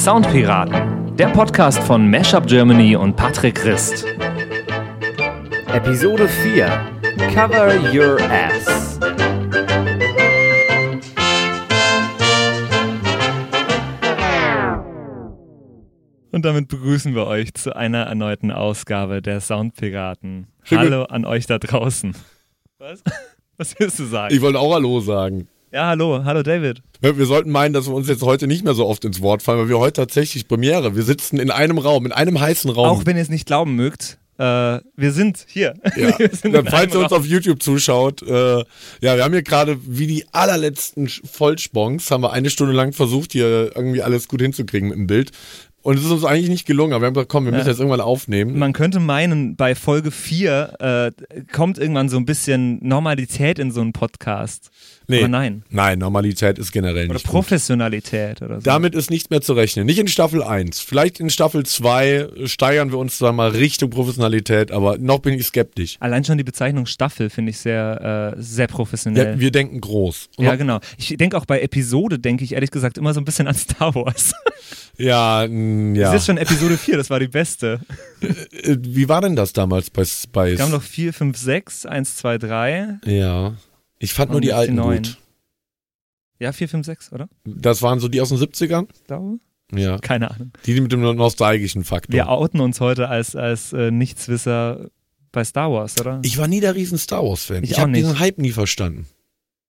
[0.00, 4.06] Soundpiraten, der Podcast von Mashup Germany und Patrick Christ.
[5.74, 6.66] Episode 4
[7.34, 8.98] Cover Your Ass.
[16.32, 20.46] Und damit begrüßen wir euch zu einer erneuten Ausgabe der Soundpiraten.
[20.70, 22.16] Hallo an euch da draußen.
[22.78, 23.04] Was?
[23.58, 24.34] Was willst du sagen?
[24.34, 25.46] Ich wollte auch Hallo sagen.
[25.72, 26.82] Ja, hallo, hallo David.
[27.00, 29.58] Wir sollten meinen, dass wir uns jetzt heute nicht mehr so oft ins Wort fallen,
[29.60, 30.96] weil wir heute tatsächlich Premiere.
[30.96, 32.88] Wir sitzen in einem Raum, in einem heißen Raum.
[32.88, 34.42] Auch wenn ihr es nicht glauben mögt, äh,
[34.96, 35.74] wir sind hier.
[35.96, 36.18] ja.
[36.18, 39.78] wir sind in falls ihr uns auf YouTube zuschaut, äh, ja, wir haben hier gerade
[39.86, 44.88] wie die allerletzten Vollspons, haben wir eine Stunde lang versucht, hier irgendwie alles gut hinzukriegen
[44.88, 45.30] mit dem Bild.
[45.82, 47.70] Und es ist uns eigentlich nicht gelungen, aber wir haben gesagt, komm, wir müssen Ja.
[47.70, 48.58] jetzt irgendwann aufnehmen.
[48.58, 53.80] Man könnte meinen, bei Folge 4 äh, kommt irgendwann so ein bisschen Normalität in so
[53.80, 54.70] einen Podcast.
[55.10, 55.18] Nee.
[55.18, 55.62] Aber nein.
[55.70, 57.32] Nein, Normalität ist generell Oder nicht gut.
[57.32, 58.60] Professionalität oder so.
[58.62, 59.86] Damit ist nichts mehr zu rechnen.
[59.86, 60.80] Nicht in Staffel 1.
[60.80, 65.46] Vielleicht in Staffel 2 steigern wir uns dann mal Richtung Professionalität, aber noch bin ich
[65.46, 65.96] skeptisch.
[66.00, 69.34] Allein schon die Bezeichnung Staffel finde ich sehr, äh, sehr professionell.
[69.34, 70.28] Ja, wir denken groß.
[70.36, 70.80] Und Ja, genau.
[70.96, 73.94] Ich denke auch bei Episode, denke ich ehrlich gesagt immer so ein bisschen an Star
[73.94, 74.32] Wars.
[74.96, 76.14] ja, Das ja.
[76.14, 77.80] ist schon Episode 4, das war die beste.
[78.20, 80.52] Äh, Wie war denn das damals bei Spice?
[80.52, 82.98] Es kamen noch 4, 5, 6, 1, 2, 3.
[83.06, 83.54] ja.
[84.00, 85.02] Ich fand nur Und die die alten neuen.
[85.04, 85.18] gut.
[86.40, 87.28] Ja, 4, 5, 6, oder?
[87.44, 88.88] Das waren so die aus den 70ern?
[88.92, 89.38] Ich glaube.
[89.72, 89.98] Ja.
[89.98, 90.50] Keine Ahnung.
[90.66, 92.12] Die mit dem nostalgischen Faktor.
[92.14, 94.88] Wir outen uns heute als, als äh, Nichtswisser
[95.32, 96.18] bei Star Wars, oder?
[96.24, 97.62] ich war nie der riesen Star Wars-Fan.
[97.62, 99.06] Ich Ich, habe diesen Hype nie verstanden.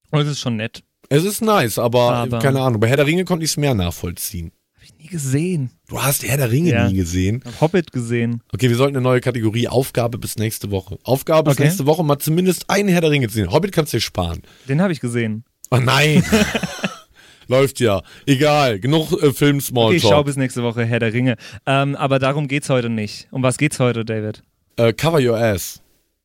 [0.09, 0.83] Und es ist schon nett.
[1.09, 2.79] Es ist nice, aber, Aber- keine Ahnung.
[2.79, 4.51] Bei Herr der Ringe konnte ich es mehr nachvollziehen.
[4.97, 5.71] Ich nie gesehen.
[5.87, 6.87] Du hast Herr der Ringe Ja.
[6.87, 7.41] nie gesehen.
[7.45, 8.41] Hab Hobbit gesehen.
[8.53, 10.97] Okay, wir sollten eine neue Kategorie Aufgabe bis nächste Woche.
[11.03, 11.63] Aufgabe bis Okay.
[11.67, 13.51] nächste Woche mal zumindest einen Herr der Ringe zu sehen.
[13.51, 14.41] Hobbit kannst du dir sparen.
[14.69, 15.43] Den habe ich gesehen.
[15.69, 16.23] Oh nein.
[17.47, 18.01] Läuft ja.
[18.25, 18.79] Egal.
[18.79, 20.25] Genug äh, Film Okay, ich schau Smalltalk.
[20.27, 21.35] bis nächste Woche Herr der Ringe.
[21.65, 23.27] Ähm, aber darum geht's heute nicht.
[23.31, 24.43] Um was geht's heute, David?
[24.77, 25.80] äh, cover your ass.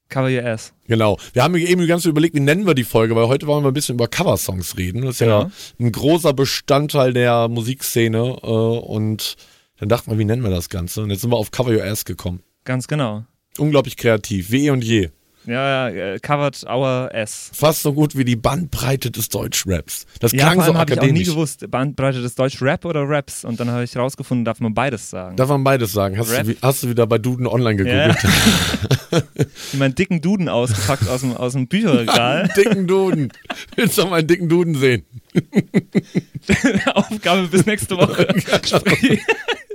[0.09, 0.73] Cover your ass.
[0.87, 1.19] Genau.
[1.33, 3.65] Wir haben eben die ganze Zeit überlegt, wie nennen wir die Folge, weil heute wollen
[3.65, 5.03] wir ein bisschen über Coversongs reden.
[5.03, 5.51] Das ist ja Genau.
[5.81, 8.19] ein großer Bestandteil der Musikszene.
[8.43, 9.37] Äh, und
[9.79, 11.03] dann dachten wir, wie nennen wir das Ganze?
[11.03, 12.41] Und jetzt sind wir auf Cover Your Ass gekommen.
[12.65, 13.25] Ganz genau.
[13.59, 15.09] Unglaublich kreativ, wie eh und je.
[15.47, 17.51] Ja, ja, äh, covered our ass.
[17.55, 20.05] Fast so gut wie die Bandbreite des Deutschraps.
[20.21, 21.29] Das Ja, klang so habe ich auch nie akademisch.
[21.29, 23.45] gewusst, Bandbreite des Deutsch Rap oder Raps.
[23.45, 25.37] Und dann habe ich rausgefunden, darf man beides sagen.
[25.37, 26.19] Darf man beides sagen?
[26.19, 28.17] Hast, du, hast du wieder bei Duden online gegoogelt?
[29.73, 32.49] Wie meinen dicken Duden ausgepackt aus dem, aus dem Bücherregal.
[32.57, 33.33] dicken Duden.
[33.77, 35.05] Willst du doch mal einen dicken Duden sehen?
[36.95, 38.27] Aufgabe bis nächste Woche.
[38.67, 39.21] Sprich,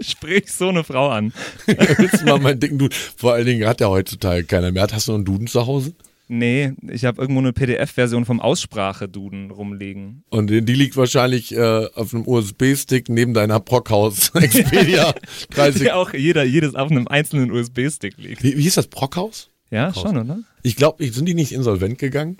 [0.01, 1.33] sprich so eine Frau an.
[1.65, 2.95] Willst du mal meinen dicken Duden?
[3.17, 4.87] Vor allen Dingen hat ja heutzutage keiner mehr.
[4.91, 5.93] Hast du noch einen Duden zu Hause?
[6.27, 10.23] Nee, ich habe irgendwo eine PDF-Version vom Aussprache-Duden rumliegen.
[10.29, 15.13] Und die liegt wahrscheinlich äh, auf einem USB-Stick neben deiner Brockhaus Expedia
[15.49, 15.81] 30.
[15.83, 18.43] Der auch jeder, jedes auf einem einzelnen USB-Stick liegt.
[18.43, 18.87] Wie, wie hieß das?
[18.87, 19.49] Brockhaus?
[19.71, 20.39] Ja, schon, oder?
[20.63, 22.37] Ich glaube, sind die nicht insolvent gegangen?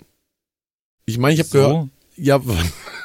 [1.04, 1.88] Ich meine, ich habe gehört, So.
[2.16, 2.40] ja,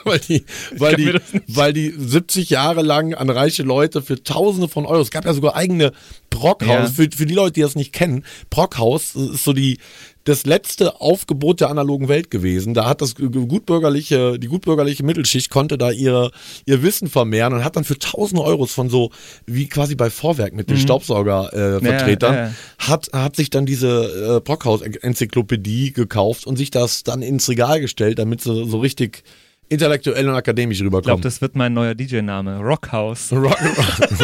[0.07, 0.43] weil die,
[0.77, 1.13] weil die,
[1.47, 5.33] weil die 70 Jahre lang an reiche Leute für Tausende von Euro, es gab ja
[5.33, 5.91] sogar eigene
[6.29, 6.85] Brockhaus, Ja.
[6.87, 9.79] für, für die Leute, die das nicht kennen, Brockhaus ist so die,
[10.25, 12.73] das letzte Aufgebot der analogen Welt gewesen.
[12.73, 16.31] Da hat das gutbürgerliche, die gutbürgerliche Mittelschicht konnte da ihre,
[16.65, 19.09] ihr Wissen vermehren und hat dann für tausende Euros von so,
[19.45, 22.43] wie quasi bei Vorwerk mit den Staubsaugervertretern, äh, Mhm.
[22.43, 22.53] ja, ja.
[22.79, 28.19] hat, hat sich dann diese äh, Brockhaus-Enzyklopädie gekauft und sich das dann ins Regal gestellt,
[28.19, 29.23] damit sie so richtig
[29.69, 31.21] intellektuell und akademisch Ich glaube, rüberkommen.
[31.21, 32.59] das wird mein neuer DJ-Name.
[32.59, 33.31] Rockhouse.
[33.33, 33.57] Rock,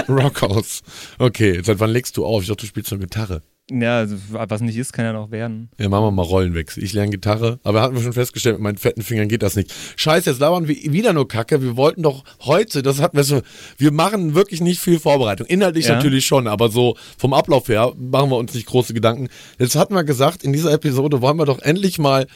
[0.08, 0.82] Rockhaus.
[1.20, 2.42] Okay, seit wann legst du auf?
[2.42, 3.42] Ich dachte, du spielst nur Gitarre.
[3.72, 5.70] Ja, also, was nicht ist, kann ja noch werden.
[5.80, 6.84] Ja, machen wir mal Rollenwechsel.
[6.84, 9.74] Ich lerne Gitarre, aber hatten wir schon festgestellt, mit meinen fetten Fingern geht das nicht.
[9.96, 11.62] Scheiße, jetzt labern wir wieder nur Kacke.
[11.62, 13.42] Wir wollten doch heute, das hatten wir so,
[13.78, 15.48] wir machen wirklich nicht viel Vorbereitung.
[15.48, 15.96] Inhaltlich Ja.
[15.96, 19.30] natürlich schon, aber so vom Ablauf her machen wir uns nicht große Gedanken.
[19.58, 22.28] Jetzt hatten wir gesagt, in dieser Episode wollen wir doch endlich mal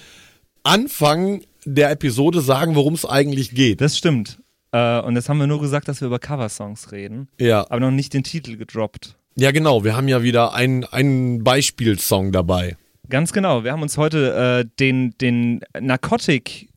[0.63, 3.81] Anfang der Episode sagen, worum es eigentlich geht.
[3.81, 4.39] Das stimmt.
[4.71, 7.91] Äh, und jetzt haben wir nur gesagt, dass wir über Coversongs reden, Ja, aber noch
[7.91, 9.15] nicht den Titel gedroppt.
[9.35, 9.83] ja genau.
[9.83, 12.75] Wir haben ja wieder einen, einen Beispielsong dabei.
[13.09, 13.63] Ganz genau.
[13.63, 16.69] Wir haben uns heute äh, den, den Narcotic.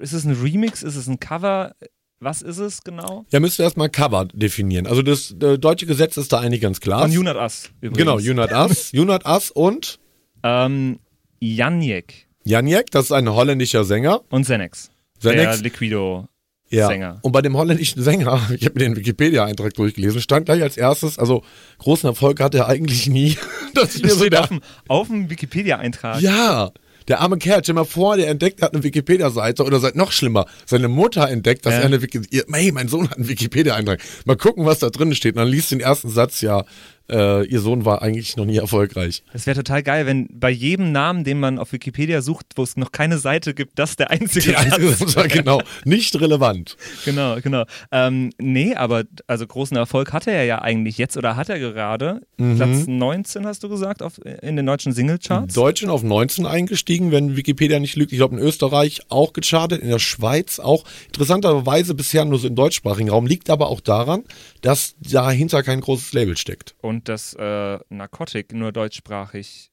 [0.00, 0.82] Ist es ein Remix?
[0.82, 1.72] Ist es ein Cover?
[2.20, 3.24] Was ist es genau?
[3.30, 4.86] Ja, müsst ihr erstmal Cover definieren.
[4.86, 7.08] Also das äh, deutsche Gesetz ist da eigentlich ganz klar.
[7.08, 7.70] Von Not Us.
[7.80, 7.98] Übrigens.
[7.98, 9.98] Genau, Us, You Not Us und
[10.44, 10.98] Ähm,
[11.40, 14.20] Janjek Janjek, das ist ein holländischer Sänger.
[14.30, 14.90] und Zenex.
[15.20, 15.56] Zenex?
[15.56, 16.26] Der Liquido.
[16.68, 16.86] Ja.
[16.88, 17.18] Sänger.
[17.20, 21.18] Und bei dem holländischen Sänger, ich habe mir den Wikipedia-Eintrag durchgelesen, stand gleich als erstes,
[21.18, 21.44] also
[21.78, 23.36] großen Erfolg hatte er eigentlich nie.
[23.74, 26.20] Das so steht der, auf dem, auf dem Wikipedia-Eintrag.
[26.20, 26.70] ja,
[27.08, 30.12] Der arme Kerl, stell mal vor, der entdeckt, er hat eine Wikipedia-Seite oder seid noch
[30.12, 31.80] schlimmer, seine Mutter entdeckt, dass Ja.
[31.80, 34.00] er eine Wikipedia, hey, mein Sohn hat einen Wikipedia-Eintrag.
[34.26, 35.34] Mal gucken, was da drin steht.
[35.34, 36.64] Und dann liest den ersten Satz, ja,
[37.12, 39.22] äh, ihr Sohn war eigentlich noch nie erfolgreich.
[39.32, 42.76] Das wäre total geil, wenn bei jedem Namen, den man auf Wikipedia sucht, wo es
[42.76, 46.76] noch keine Seite gibt, das der einzige Die einzige Satz genau, nicht relevant.
[47.04, 47.64] Genau, genau.
[47.90, 52.22] Ähm, nee, aber also großen Erfolg hatte er ja eigentlich jetzt oder hat er gerade.
[52.38, 52.56] Mhm.
[52.56, 55.54] Platz 19 hast du gesagt auf, in den deutschen Singlecharts.
[55.54, 58.12] Deutschen auf 19 eingestiegen, wenn Wikipedia nicht lügt.
[58.12, 60.84] Ich glaube, in Österreich auch gechartet, in der Schweiz auch.
[61.06, 63.26] Interessanterweise bisher nur so im deutschsprachigen Raum.
[63.26, 64.24] Liegt aber auch daran,
[64.62, 66.74] dass dahinter kein großes Label steckt.
[66.80, 69.72] Und das äh, Narcotic nur deutschsprachig.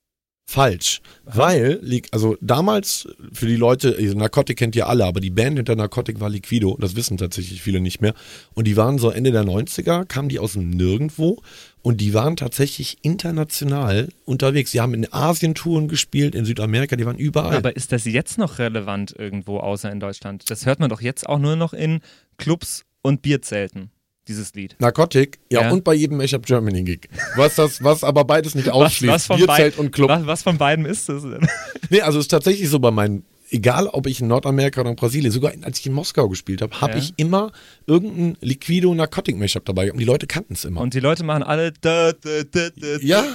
[0.49, 1.01] Falsch.
[1.25, 1.79] Weil,
[2.09, 6.19] also damals für die Leute, also Narcotic kennt ihr alle, aber die Band hinter Narcotic
[6.19, 8.15] war Liquido, das wissen tatsächlich viele nicht mehr.
[8.55, 11.43] Und die waren so Ende der 90er, kamen die aus dem Nirgendwo
[11.83, 14.71] und die waren tatsächlich international unterwegs.
[14.71, 17.55] Die haben in Asien Touren gespielt, in Südamerika, die waren überall.
[17.55, 20.49] Aber ist das jetzt noch relevant irgendwo außer in Deutschland?
[20.49, 21.99] Das hört man doch jetzt auch nur noch in
[22.37, 23.91] Clubs und Bierzelten,
[24.29, 24.75] dieses Lied.
[24.79, 25.71] Narcotic, ja, Ja.
[25.71, 27.09] und bei jedem Mashup Germany Gig.
[27.35, 29.13] Was das, was aber beides nicht Was, ausschließt.
[29.13, 30.09] was, von Bierzelt und Club.
[30.09, 31.45] was, was von beiden ist das denn?
[31.89, 34.95] Nee, also es ist tatsächlich so bei meinen, egal ob ich in Nordamerika oder in
[34.95, 36.99] Brasilien, sogar als ich in Moskau gespielt habe, habe Ja.
[36.99, 37.51] ich immer
[37.87, 40.81] irgendein Liquido Narcotic Mashup dabei und die Leute kannten es immer.
[40.81, 41.73] Und die Leute machen alle.
[41.81, 43.25] Da, da, da, da, Ja.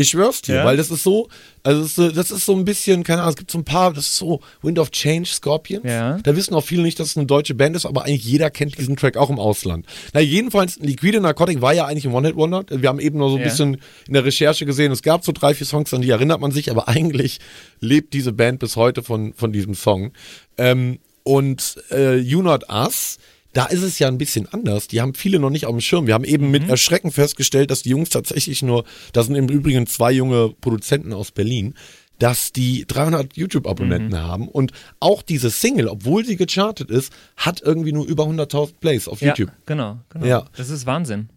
[0.00, 0.64] Ich schwör's dir, Ja?
[0.64, 1.28] weil das ist so,
[1.62, 3.64] also es ist, so- das ist so ein bisschen, keine Ahnung, es gibt so ein
[3.64, 5.84] paar, das ist so Wind of Change, Scorpions.
[5.84, 6.18] Ja.
[6.18, 8.78] Da wissen auch viele nicht, dass es eine deutsche Band ist, aber eigentlich jeder kennt
[8.78, 9.86] diesen Track auch im Ausland.
[10.14, 12.64] Na, jedenfalls, Liquide Narcotic war ja eigentlich ein One-Hit-Wonder.
[12.70, 13.48] Wir haben eben nur so ein Ja.
[13.48, 16.50] bisschen in der Recherche gesehen, es gab so drei, vier Songs, an die erinnert man
[16.52, 17.38] sich, aber eigentlich
[17.80, 20.12] lebt diese Band bis heute von, von diesem Song.
[20.58, 23.18] Ähm, und äh, You Not Us,
[23.52, 24.88] da ist es ja ein bisschen anders.
[24.88, 26.06] Die haben viele noch nicht auf dem Schirm.
[26.06, 29.86] Wir haben eben mit Erschrecken festgestellt, dass die Jungs tatsächlich nur, das sind im Übrigen
[29.86, 31.74] zwei junge Produzenten aus Berlin,
[32.18, 37.92] dass die 300 YouTube-Abonnenten haben und auch diese Single, obwohl sie gechartet ist, hat irgendwie
[37.92, 39.50] nur über 100.000 Plays auf Ja, YouTube.
[39.66, 40.26] genau, genau.
[40.26, 40.44] Ja.
[40.56, 41.30] Das ist Wahnsinn.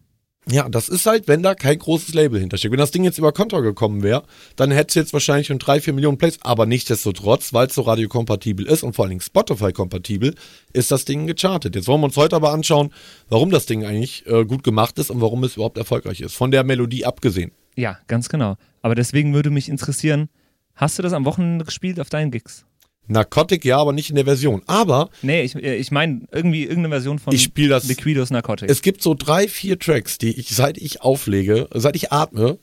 [0.49, 2.71] Ja, das ist halt, wenn da kein großes Label hintersteckt.
[2.71, 4.23] Wenn das Ding jetzt über Konto gekommen wäre,
[4.57, 6.37] dann hätte es jetzt wahrscheinlich schon drei, vier Millionen Plays.
[6.41, 10.35] Aber nichtsdestotrotz, weil es so radiokompatibel ist und vor allen Dingen Spotify-kompatibel,
[10.73, 11.75] ist das Ding gechartet.
[11.75, 12.91] Jetzt wollen wir uns heute aber anschauen,
[13.29, 16.35] warum das Ding eigentlich äh, gut gemacht ist und warum es überhaupt erfolgreich ist.
[16.35, 17.51] Von der Melodie abgesehen.
[17.75, 18.57] Ja, ganz genau.
[18.81, 20.29] Aber deswegen würde mich interessieren,
[20.75, 22.65] hast du das am Wochenende gespielt auf deinen Gigs?
[23.07, 24.61] Narcotic ja, aber nicht in der Version.
[24.67, 28.69] Aber Nee, ich, äh, ich meine irgendwie irgendeine Version von Ich spiel das- Liquidos Narcotic.
[28.69, 32.57] es gibt so drei, vier Tracks, die ich, seit ich auflege, seit ich atme,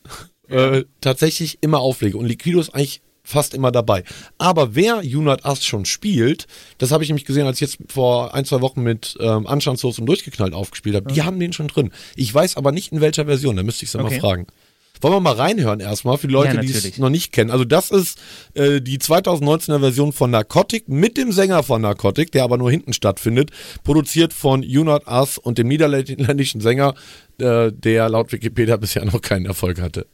[0.49, 2.17] äh, tatsächlich immer auflege.
[2.19, 4.03] Und Liquido ist eigentlich fast immer dabei.
[4.39, 6.47] Aber wer Not Us schon spielt,
[6.79, 9.99] das habe ich nämlich gesehen, als ich jetzt vor ein, zwei Wochen mit ähm, Anstandslos
[10.01, 11.13] und durchgeknallt aufgespielt habe.
[11.13, 11.93] Die haben den schon drin.
[12.17, 14.19] Ich weiß aber nicht in welcher Version, da müsste ich mal Okay.
[14.21, 14.47] fragen.
[15.01, 17.51] Wollen wir mal reinhören erstmal für die Leute, Ja, die es noch nicht kennen.
[17.51, 18.19] Also das ist
[18.55, 22.93] äh, die 2019er Version von Narcotic mit dem Sänger von Narcotic, der aber nur hinten
[22.93, 23.51] stattfindet,
[23.83, 26.95] produziert von You Not Us und dem niederländischen Sänger,
[27.39, 30.07] äh, der laut Wikipedia bisher noch keinen Erfolg hatte.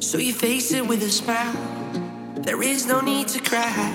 [0.00, 1.52] So you face it with a smile.
[2.42, 3.92] There is no need to cry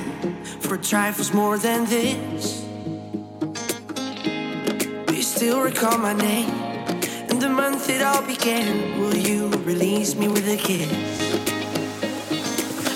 [0.60, 2.73] for trifles more than this.
[5.44, 6.50] Do you still recall my name
[7.30, 8.98] and the month it all began?
[8.98, 10.90] Will you release me with a kiss?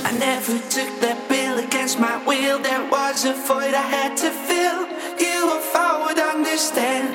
[0.05, 2.59] I never took that bill against my will.
[2.59, 4.79] There was a void I had to fill.
[5.19, 7.09] You, if I would understand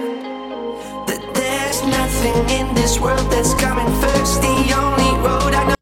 [1.08, 4.42] that there's nothing in this world that's coming first.
[4.42, 5.74] The only road I know.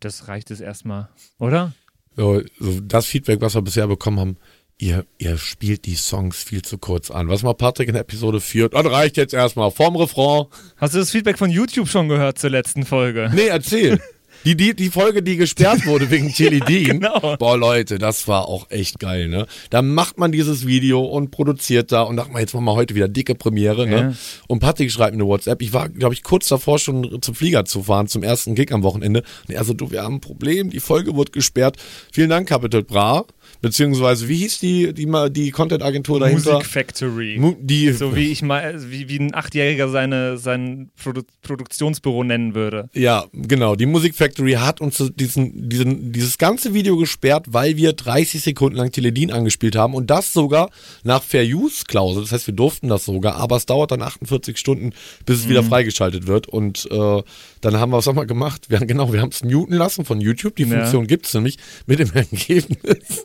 [0.00, 1.72] das reicht es erstmal, oder?
[2.16, 4.36] So, so das Feedback, was wir bisher bekommen haben,
[4.78, 7.28] ihr, ihr spielt die Songs viel zu kurz an.
[7.28, 9.70] Was mal Patrick in der Episode führt, das reicht jetzt erstmal.
[9.70, 10.46] Vorm Refrain.
[10.76, 13.30] Hast du das Feedback von YouTube schon gehört zur letzten Folge?
[13.34, 14.00] Nee, erzähl.
[14.44, 17.00] Die, die, die Folge, die gesperrt wurde wegen Chili Dean.
[17.00, 17.36] Genau.
[17.38, 19.46] Boah, Leute, das war auch echt geil, ne?
[19.70, 22.94] Da macht man dieses Video und produziert da und sagt mal, jetzt machen wir heute
[22.94, 23.96] wieder dicke Premiere, ne?
[23.96, 24.12] Ja.
[24.46, 25.62] Und Patrick schreibt mir eine WhatsApp.
[25.62, 28.82] Ich war, glaube ich, kurz davor schon zum Flieger zu fahren, zum ersten Gig am
[28.82, 29.22] Wochenende.
[29.48, 31.78] Und er so, du, wir haben ein Problem, die Folge wird gesperrt.
[32.12, 33.24] Vielen Dank, Capital Bra.
[33.64, 36.52] Beziehungsweise, wie hieß die, die, ma- die Content-Agentur dahinter?
[36.54, 37.36] Music Factory.
[37.38, 42.54] Mu- die, so wie ich mal, wie, wie ein Achtjähriger seine, sein Produ Produktionsbüro nennen
[42.54, 42.88] würde.
[42.94, 43.76] Ja, genau.
[43.76, 48.76] Die Music Factory hat uns diesen, diesen, dieses ganze Video gesperrt, weil wir 30 Sekunden
[48.76, 50.70] lang Teledin angespielt haben und das sogar
[51.02, 52.22] nach Fair Use Klausel.
[52.22, 54.92] Das heißt, wir durften das sogar, aber es dauert dann 48 Stunden,
[55.26, 56.48] bis es wieder freigeschaltet wird.
[56.48, 57.22] Und äh,
[57.64, 58.70] dann haben wir haben wir gemacht?
[58.70, 60.56] Wir haben genau, wir haben es muten lassen von YouTube.
[60.56, 60.78] Die Ja.
[60.80, 63.24] Funktion gibt's nämlich mit dem Ergebnis.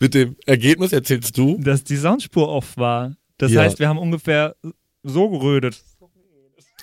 [0.00, 1.58] mit dem Ergebnis erzählst du.
[1.60, 3.16] Dass die Soundspur off war.
[3.38, 3.62] Das Ja.
[3.62, 4.56] heißt, wir haben ungefähr
[5.02, 5.82] so gerödet.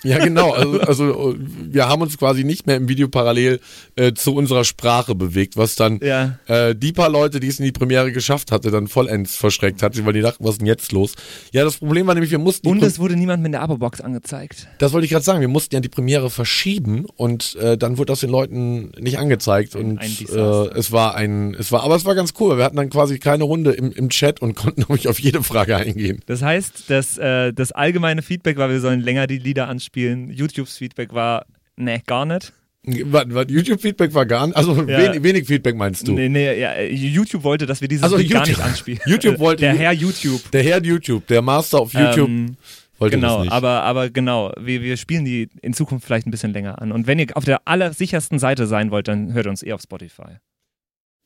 [0.04, 0.52] Ja, genau.
[0.52, 3.60] Also, also wir haben uns quasi nicht mehr im Video parallel
[3.96, 6.38] äh, zu unserer Sprache bewegt, was dann Ja.
[6.46, 10.04] äh, die paar Leute, die es in die Premiere geschafft hatte, dann vollends verschreckt hat,
[10.04, 11.14] weil die dachten, was ist denn jetzt los?
[11.52, 14.68] Ja, das Problem war nämlich, wir mussten Und es wurde niemand mit der Abo-Box angezeigt.
[14.78, 18.12] das wollte ich gerade sagen, wir mussten ja die Premiere verschieben und äh, dann wurde
[18.12, 22.14] das den Leuten nicht angezeigt und äh, es war ein, es war, aber es war
[22.14, 22.56] ganz cool.
[22.58, 25.76] Wir hatten dann quasi keine Runde im, im Chat und konnten nämlich auf jede Frage
[25.76, 26.20] eingehen.
[26.26, 29.93] Das heißt, dass, äh, das allgemeine Feedback war, wir sollen länger die Lieder anspielen.
[29.96, 31.46] YouTubes Feedback war,
[31.76, 32.52] ne, gar nicht.
[32.86, 34.86] Was, was YouTube-Feedback war gar nicht, also Ja.
[34.98, 36.12] wenig, wenig Feedback meinst du?
[36.12, 39.00] Nee, nee, ja, YouTube wollte, dass wir dieses Also Lied gar YouTube- nicht anspielen.
[39.06, 40.50] YouTube wollte- Der Herr YouTube.
[40.50, 42.56] Der Herr YouTube, der Master auf YouTube, Ähm,
[42.98, 43.52] wollte genau, das nicht.
[43.52, 46.92] aber, aber genau, wir, wir spielen die in Zukunft vielleicht ein bisschen länger an.
[46.92, 50.36] Und wenn ihr auf der allersichersten Seite sein wollt, dann hört uns eh auf Spotify.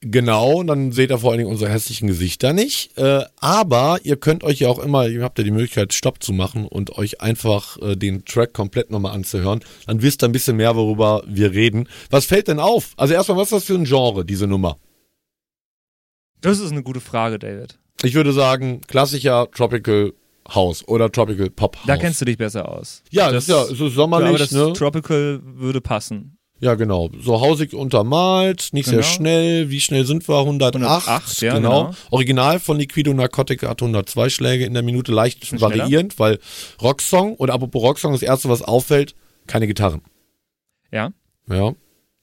[0.01, 2.97] Genau, und dann seht ihr vor allen Dingen unsere hässlichen Gesichter nicht.
[2.97, 6.33] Äh, aber ihr könnt euch ja auch immer, ihr habt ja die Möglichkeit, Stopp zu
[6.33, 9.61] machen und euch einfach äh, den Track komplett nochmal anzuhören.
[9.87, 11.89] Dann wisst ihr ein bisschen mehr, worüber wir reden.
[12.11, 12.93] Was fällt denn auf?
[12.97, 14.79] Also erstmal, was ist das für ein Genre, diese Nummer?
[16.43, 17.77] Das ist eine gute Frage, David.
[18.05, 20.13] Ich würde sagen, klassischer Tropical
[20.55, 21.87] House oder Tropical Pop House.
[21.87, 23.03] Da kennst du dich besser aus.
[23.11, 24.73] Ja, das, ist ja, es ist sommerlich, aber das ne?
[24.75, 26.38] Tropical würde passen.
[26.61, 27.09] Ja, genau.
[27.21, 29.07] So hausig untermalt, nicht sehr Genau.
[29.09, 29.71] schnell.
[29.71, 30.39] Wie schnell sind wir?
[30.39, 30.75] 108.
[30.75, 31.85] 108, ja, genau.
[31.87, 31.95] genau.
[32.11, 35.79] Original von Liquido Narcotica hat 102 Schläge in der Minute, leicht Bisschen schneller.
[35.79, 36.39] variierend, weil
[36.83, 39.15] Rocksong oder apropos Rocksong, das erste, was auffällt,
[39.47, 40.03] keine Gitarren.
[40.91, 41.13] Ja,
[41.49, 41.75] Ja,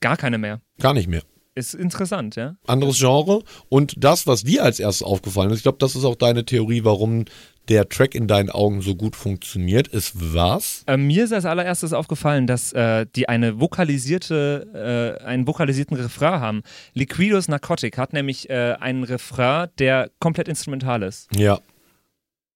[0.01, 0.59] gar keine mehr.
[0.79, 1.21] gar nicht mehr.
[1.57, 2.57] Ist interessant, ja.
[2.67, 3.41] Anderes Genre.
[3.69, 6.83] Und das, was dir als erstes aufgefallen ist, ich glaube, das ist auch deine Theorie,
[6.83, 7.23] warum
[7.69, 10.83] der Track in deinen Augen so gut funktioniert, ist was?
[10.85, 16.41] Äh, mir ist als allererstes aufgefallen, dass äh, die eine vokalisierte, äh, einen vokalisierten Refrain
[16.41, 16.61] haben.
[16.93, 21.29] Liquidos Narcotic hat nämlich äh, einen Refrain, der komplett instrumental ist.
[21.35, 21.59] Ja.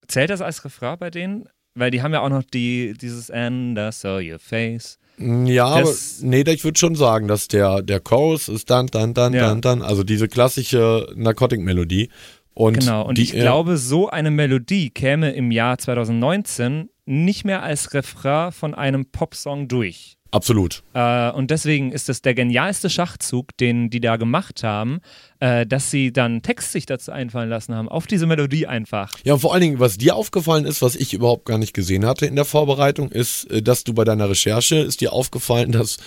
[0.08, 1.48] Zählt das als Refrain bei denen?
[1.74, 5.00] Weil die haben ja auch noch die, dieses And I saw your face.
[5.20, 9.34] Ja, aber nee, ich würde schon sagen, dass der, der Chorus ist dann, dann, dann,
[9.34, 9.48] Ja.
[9.48, 12.10] dann, dann, also diese klassische Narcotic-Melodie.
[12.54, 17.64] Und Genau, und die, ich glaube, so eine Melodie käme im Jahr 2019 nicht mehr
[17.64, 20.18] als Refrain von einem Popsong durch.
[20.32, 20.84] Absolut.
[20.94, 25.00] Äh, und deswegen ist es der genialste Schachzug, den die da gemacht haben,
[25.40, 29.12] äh, dass sie dann Text sich dazu einfallen lassen haben, auf diese Melodie einfach.
[29.24, 32.06] Ja, und vor allen Dingen, was dir aufgefallen ist, was ich überhaupt gar nicht gesehen
[32.06, 35.98] hatte in der Vorbereitung, ist, äh, dass du bei deiner Recherche ist dir aufgefallen, dass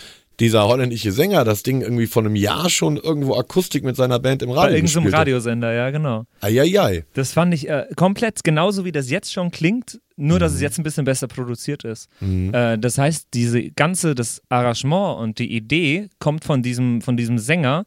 [0.41, 4.43] dieser holländische Sänger das Ding irgendwie vor einem Jahr schon irgendwo Akustik mit seiner Band
[4.43, 5.21] im Bei Radio irgendeinem gespielt hat.
[5.21, 6.25] Radiosender, ja, genau.
[6.41, 7.05] Eieiei.
[7.15, 10.79] Das fand ich äh, komplett genauso, wie das jetzt schon klingt, nur dass es jetzt
[10.79, 12.09] ein bisschen besser produziert ist.
[12.21, 17.39] Äh, das heißt, diese ganze, das Arrangement und die Idee kommt von diesem, von diesem
[17.39, 17.85] Sänger,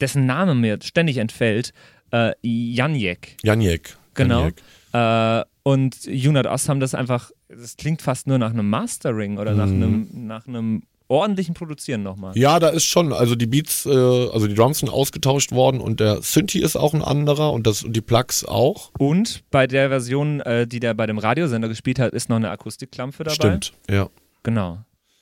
[0.00, 1.72] dessen Name mir ständig entfällt,
[2.12, 3.36] äh, Janjek.
[3.42, 3.96] Janjek.
[4.14, 4.50] Genau.
[4.92, 5.42] Janjek.
[5.42, 9.54] Äh, und Junat Ost haben das einfach, das klingt fast nur nach einem Mastering oder
[9.54, 10.82] nach einem, nach einem
[11.12, 12.36] ordentlichen Produzieren nochmal.
[12.36, 16.00] Ja, da ist schon, also die Beats, äh, also die Drums sind ausgetauscht worden und
[16.00, 18.90] der Synthi ist auch ein anderer und, das, und die Plugs auch.
[18.98, 22.50] Und bei der Version, äh, die der bei dem Radiosender gespielt hat, ist noch eine
[22.50, 23.34] Akustikklampe dabei.
[23.34, 24.08] Stimmt, ja.
[24.42, 24.78] Genau.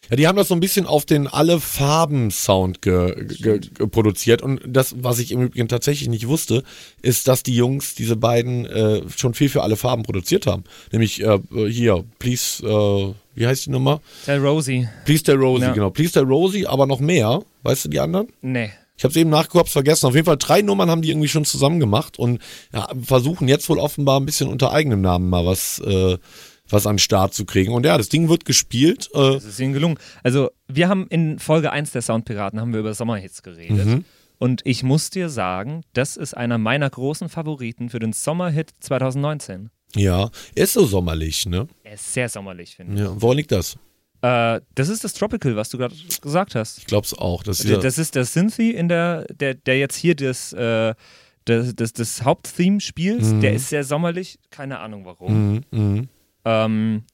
[0.09, 3.87] Ja, die haben das so ein bisschen auf den alle Farben Sound ge, ge, ge,
[3.87, 6.65] produziert und das, was ich im Übrigen tatsächlich nicht wusste,
[7.01, 10.65] ist, dass die Jungs diese beiden äh, schon viel für alle Farben produziert haben.
[10.91, 14.01] Nämlich äh, hier, Please, äh, wie heißt die Nummer?
[14.25, 14.89] Tell Rosie.
[15.05, 15.73] Please Tell Rosie, Ja.
[15.73, 15.91] genau.
[15.91, 17.41] Please Tell Rosie, aber noch mehr.
[17.63, 18.29] Weißt du die anderen?
[18.43, 18.71] Nee.
[18.97, 20.07] Ich habe es eben nachgeguckt, hab's vergessen.
[20.07, 22.41] Auf jeden Fall drei Nummern haben die irgendwie schon zusammen gemacht und
[22.73, 26.19] ja, versuchen jetzt wohl offenbar ein bisschen unter eigenem Namen mal was, äh,
[26.69, 27.73] was an den Start zu kriegen.
[27.73, 29.09] Und ja, das Ding wird gespielt.
[29.15, 29.99] Äh, Das ist ihnen gelungen.
[30.23, 33.87] Also, wir haben in Folge 1 der Soundpiraten haben wir über Sommerhits geredet.
[33.87, 34.05] Mhm.
[34.39, 39.71] Und ich muss dir sagen, das ist einer meiner großen Favoriten für den Sommerhit 2019.
[39.97, 41.67] ja, ist so sommerlich, ne?
[41.85, 43.01] Er ist sehr sommerlich, finde ich.
[43.01, 43.77] Ja, woran liegt das?
[44.23, 46.79] Äh, das ist das Tropical, was du gerade gesagt hast.
[46.79, 47.43] Ich glaub's auch.
[47.43, 50.95] Das Der- Das ist der Synthy, in der, der, der jetzt hier das, äh,
[51.47, 53.23] das, das, das Haupttheme spielt.
[53.23, 53.41] Mhm.
[53.41, 55.55] Der ist sehr sommerlich, keine Ahnung warum.
[55.55, 56.09] mhm, mhm.
[56.45, 57.05] Ähm,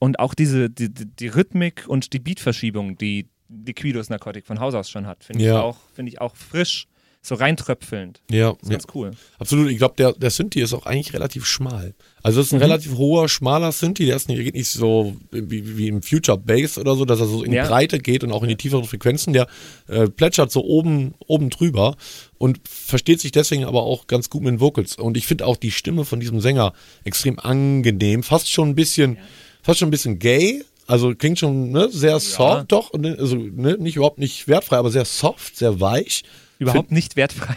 [0.00, 4.88] und auch diese, die, die, Rhythmik und die Beatverschiebung, die Liquidos Narcotic von Haus aus
[4.90, 5.60] schon hat, finde ich, Ja.
[5.60, 6.86] auch- finde ich auch frisch,
[7.22, 8.22] so reintröpfelnd.
[8.30, 9.10] Ja, Das ist ja, ganz cool.
[9.38, 9.70] absolut.
[9.70, 11.94] Ich glaube, der, der Synthi ist auch eigentlich relativ schmal.
[12.22, 12.62] Also es ist ein Mhm.
[12.62, 14.06] relativ hoher, schmaler Synthi.
[14.06, 17.26] Der ist nicht, geht nicht so wie, wie im Future Bass oder so, dass er
[17.26, 17.64] so in Ja.
[17.64, 19.34] die Breite geht und auch in die tieferen Frequenzen.
[19.34, 19.46] Der
[19.88, 21.96] äh, plätschert so oben, oben drüber
[22.38, 24.96] und versteht sich deswegen aber auch ganz gut mit den Vocals.
[24.96, 26.72] Und ich finde auch die Stimme von diesem Sänger
[27.04, 28.22] extrem angenehm.
[28.22, 29.18] Fast schon ein bisschen,
[29.62, 30.62] fast schon ein bisschen gay.
[30.86, 34.90] Also klingt schon ne, sehr soft, doch, ne, also ne, nicht überhaupt nicht wertfrei, aber
[34.90, 36.22] sehr soft, sehr weich.
[36.60, 37.56] Überhaupt nicht wertfrei.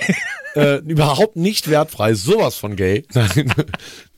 [0.56, 3.06] äh, überhaupt nicht wertfrei, sowas von gay.
[3.14, 3.54] Nein,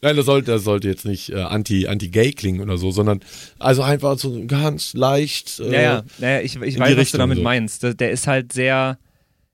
[0.02, 3.20] Nein das, sollte, das sollte jetzt nicht äh, anti, anti-gay klingen oder so, sondern
[3.58, 5.60] also einfach so ganz leicht.
[5.60, 7.44] Äh, ja, ja, ja ich, ich weiß, was du Richtung damit so.
[7.44, 7.82] meinst.
[7.84, 9.00] Der, der ist halt sehr,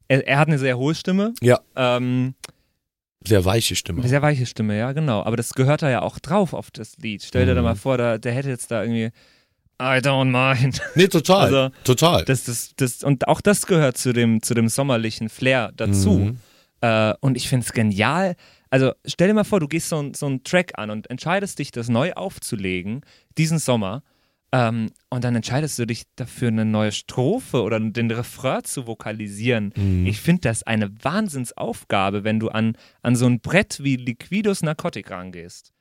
[0.09, 2.35] er, er hat eine sehr hohe Stimme, ja, ähm,
[3.25, 4.05] sehr weiche Stimme.
[4.07, 5.23] sehr weiche Stimme, ja, genau.
[5.23, 7.23] Aber das gehört da ja auch drauf auf das Lied.
[7.23, 7.67] Stell dir da Mhm.
[7.67, 9.11] mal vor, da, der hätte jetzt da irgendwie
[9.81, 10.79] I don't mind.
[10.95, 11.41] Nee, total.
[11.45, 12.23] Also, total.
[12.25, 16.11] Das, das, das, und auch das gehört zu dem, zu dem sommerlichen Flair dazu.
[16.19, 16.37] Mhm.
[16.81, 18.35] Äh, und ich finde es genial.
[18.69, 21.59] Also stell dir mal vor, du gehst so, ein- so einen Track an und entscheidest
[21.59, 23.01] dich, das neu aufzulegen,
[23.37, 24.03] diesen Sommer.
[24.53, 29.73] Ähm, und dann entscheidest du dich dafür, eine neue Strophe oder den Refrain zu vokalisieren.
[29.75, 30.05] Mhm.
[30.05, 35.09] Ich finde das eine Wahnsinnsaufgabe, wenn du an, an so ein Brett wie Liquidos Narcotic
[35.11, 35.71] rangehst.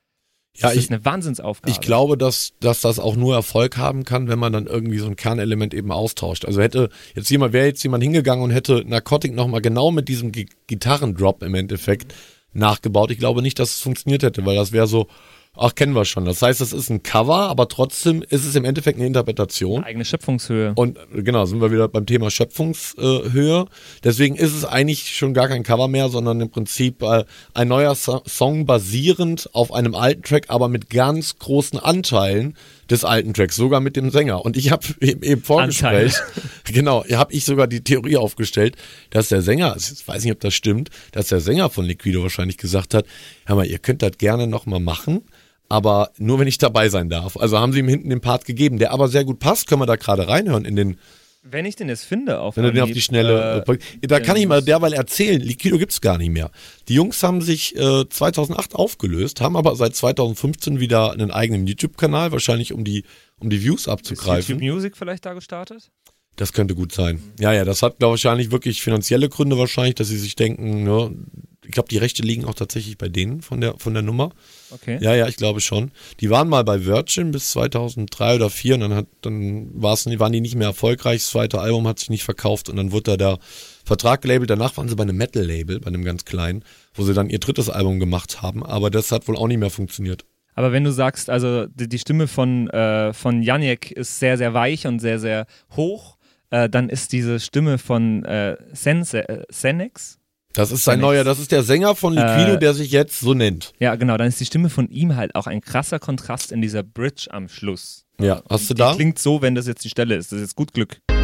[0.57, 1.71] Ja, das ich- ist eine Wahnsinnsaufgabe.
[1.71, 5.07] Ich glaube, dass, dass das auch nur Erfolg haben kann, wenn man dann irgendwie so
[5.07, 6.43] ein Kernelement eben austauscht.
[6.45, 10.31] Also hätte jetzt jemand, wäre jetzt jemand hingegangen und hätte Narcotic nochmal genau mit diesem
[10.31, 12.13] Gi- Gitarrendrop im Endeffekt
[12.53, 13.11] nachgebaut.
[13.11, 15.07] Ich glaube nicht, dass es funktioniert hätte, weil das wäre so,
[15.57, 16.25] ach, kennen wir schon.
[16.25, 19.83] Das heißt, das ist ein Cover, aber trotzdem ist es im Endeffekt eine Interpretation.
[19.83, 20.73] eigene Schöpfungshöhe.
[20.75, 23.65] Und genau, sind wir wieder beim Thema Schöpfungshöhe.
[24.03, 27.95] Deswegen ist es eigentlich schon gar kein Cover mehr, sondern im Prinzip äh, ein neuer
[27.95, 32.55] so Song basierend auf einem alten Track, aber mit ganz großen Anteilen
[32.89, 34.43] des alten Tracks, sogar mit dem Sänger.
[34.43, 36.15] Und ich habe im Vorgespräch,
[36.65, 38.75] genau, habe ich sogar die Theorie aufgestellt,
[39.09, 42.57] dass der Sänger, ich weiß nicht, ob das stimmt, dass der Sänger von Liquido wahrscheinlich
[42.57, 43.05] gesagt hat,
[43.45, 45.23] hör mal, ihr könnt das gerne nochmal machen,
[45.71, 47.37] aber nur wenn ich dabei sein darf.
[47.37, 49.85] Also haben sie ihm hinten den Part gegeben, der aber sehr gut passt, können wir
[49.85, 50.97] da gerade reinhören in den,
[51.43, 54.37] Wenn ich den jetzt finde, auf wenn du den auf die schnelle, äh, da kann
[54.37, 56.51] ich mal derweil erzählen, Liquido gibt's gar nicht mehr.
[56.87, 62.31] Die Jungs haben sich äh, 2008 aufgelöst, haben aber seit 2015 wieder einen eigenen YouTube-Kanal,
[62.31, 63.05] wahrscheinlich um die,
[63.39, 64.59] um die Views ist abzugreifen.
[64.59, 65.89] YouTube Music vielleicht da gestartet?
[66.35, 67.21] Das könnte gut sein.
[67.39, 71.11] Ja, ja, das hat glaub, wahrscheinlich wirklich finanzielle Gründe wahrscheinlich, dass sie sich denken, ne,
[71.71, 74.31] ich glaube, die Rechte liegen auch tatsächlich bei denen von der, von der Nummer.
[74.71, 74.97] Okay.
[74.99, 75.91] Ja, ja, ich glaube schon.
[76.19, 80.33] Die waren mal bei Virgin bis 2003 oder 2004 und dann, hat, dann war's, waren
[80.33, 81.21] die nicht mehr erfolgreich.
[81.21, 83.39] Das zweite Album hat sich nicht verkauft und dann wurde da der
[83.85, 84.49] Vertrag gelabelt.
[84.49, 87.69] Danach waren sie bei einem Metal-Label, bei einem ganz kleinen, wo sie dann ihr drittes
[87.69, 88.65] Album gemacht haben.
[88.65, 90.25] Aber das hat wohl auch nicht mehr funktioniert.
[90.55, 94.53] Aber wenn du sagst, also die, die Stimme von, äh, von Janek ist sehr, sehr
[94.53, 95.45] weich und sehr, sehr
[95.77, 96.17] hoch,
[96.49, 100.19] äh, dann ist diese Stimme von äh, Sense, äh, Senex,
[100.53, 103.33] Das ist sein neuer, das ist der Sänger von Liquido, Äh, der sich jetzt so
[103.33, 103.71] nennt.
[103.79, 106.83] ja genau, dann ist die Stimme von ihm halt auch ein krasser Kontrast in dieser
[106.83, 108.03] Bridge am Schluss.
[108.19, 108.93] Ja, hast du Die da?
[108.93, 110.31] klingt so, wenn das jetzt die Stelle ist.
[110.31, 110.97] Das ist jetzt gut Glück.
[111.09, 111.19] And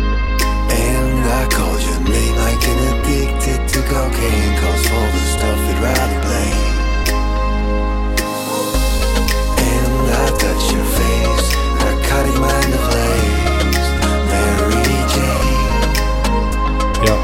[1.25, 6.19] I called you late night and addicted to cocaine Cause all the stuff you'd rather
[6.21, 6.67] blame
[9.57, 11.47] And I touch your face,
[11.83, 13.89] narcotic mind ablaze
[14.31, 17.15] Mary Jane Ja.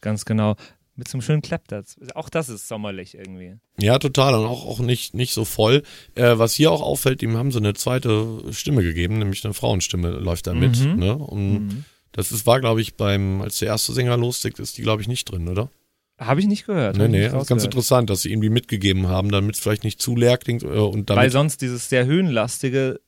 [0.00, 0.56] Ganz genau.
[0.96, 1.96] Mit so einem schönen Clapdatz.
[2.14, 3.54] Auch das ist sommerlich irgendwie.
[3.80, 4.34] Ja, total.
[4.34, 5.82] Und auch, auch nicht, nicht so voll.
[6.14, 10.10] Äh, was hier auch auffällt, ihm haben sie eine zweite Stimme gegeben, nämlich eine Frauenstimme
[10.10, 10.78] läuft da mit.
[10.78, 10.96] Mhm.
[10.96, 11.16] Ne?
[11.16, 15.02] Und das ist, war, glaube ich, beim, als der erste Sänger loslegt, ist die, glaube
[15.02, 15.68] ich, nicht drin, oder?
[16.16, 16.96] Habe ich nicht gehört.
[16.96, 20.00] Nee, nee, das ist ganz interessant, dass sie die mitgegeben haben, damit es vielleicht nicht
[20.00, 23.00] zu leer klingt äh, und Weil damit sonst dieses sehr höhenlastige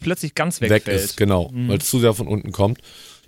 [0.00, 1.00] plötzlich ganz weg wegfällt.
[1.02, 1.68] ist, genau, Mhm.
[1.68, 2.78] weil es zu sehr von unten kommt.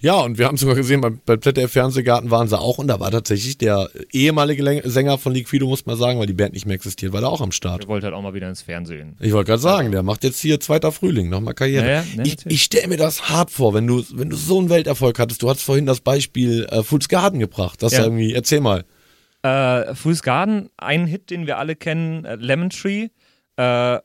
[0.01, 3.01] Ja, und wir haben sogar gesehen, beim, beim ZDF Fernsehgarten waren sie auch und da
[3.01, 6.75] war tatsächlich der ehemalige Sänger von Liquido, muss man sagen, weil die Band nicht mehr
[6.75, 7.83] existiert, war da auch am Start.
[7.83, 9.17] Der wollte halt auch mal wieder ins Fernsehen.
[9.21, 11.87] Ich wollte gerade sagen, der macht jetzt hier zweiter Frühling, nochmal Karriere.
[11.87, 14.59] Ja, ja, ja, ich ich stelle mir das hart vor, wenn du, wenn du so
[14.59, 15.43] einen Welterfolg hattest.
[15.43, 17.83] Du hast vorhin das Beispiel äh, Fools Garden gebracht.
[17.83, 18.05] Das Ja.
[18.05, 18.85] irgendwie, erzähl mal.
[19.43, 23.09] Äh, Fool's Garden, ein Hit, den wir alle kennen, äh, Lemon Tree.
[23.57, 23.99] Äh,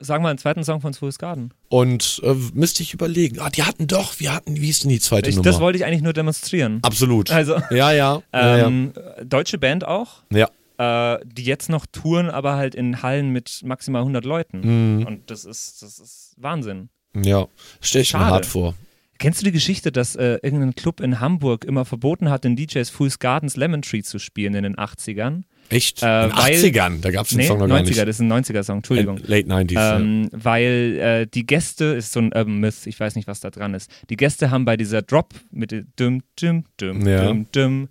[0.00, 1.52] sag mal einen zweiten Song von Fool's Garden.
[1.68, 3.40] Und äh, müsste ich überlegen.
[3.40, 5.44] Ah, die hatten doch, wir hatten, wie hieß denn die zweite Ich, Nummer?
[5.50, 6.78] das wollte ich eigentlich nur demonstrieren.
[6.82, 7.30] Absolut.
[7.30, 8.22] Also, ja, ja.
[8.32, 8.92] ja, ähm,
[9.24, 10.48] deutsche Band auch, ja.
[10.78, 11.14] ja.
[11.14, 14.98] äh, die jetzt noch touren, aber halt in Hallen mit maximal 100 Leuten.
[14.98, 15.06] Mhm.
[15.06, 16.90] Und das ist, das ist Wahnsinn.
[17.16, 17.46] Ja,
[17.80, 18.32] stell ich mir Schade.
[18.32, 18.74] hart vor.
[19.18, 22.88] Kennst du die Geschichte, dass äh, irgendein Club in Hamburg immer verboten hat, den DJs
[22.90, 25.42] Fool's Gardens Lemon Tree zu spielen in den 80ern?
[25.70, 26.02] Echt?
[26.02, 27.98] Äh, In den weil- 80ern, da gab es den Nee, Song noch 90er, gar nicht.
[27.98, 29.18] das ist ein 90er-Song, Entschuldigung.
[29.18, 29.96] Äh, Late 90s.
[30.00, 33.50] Ähm, weil äh, die Gäste, ist so ein Urban Myth, ich weiß nicht, was da
[33.50, 33.90] dran ist.
[34.08, 37.26] Die Gäste haben bei dieser Drop mit dem düm, düm, düm, Ja.
[37.26, 37.88] düm, düm,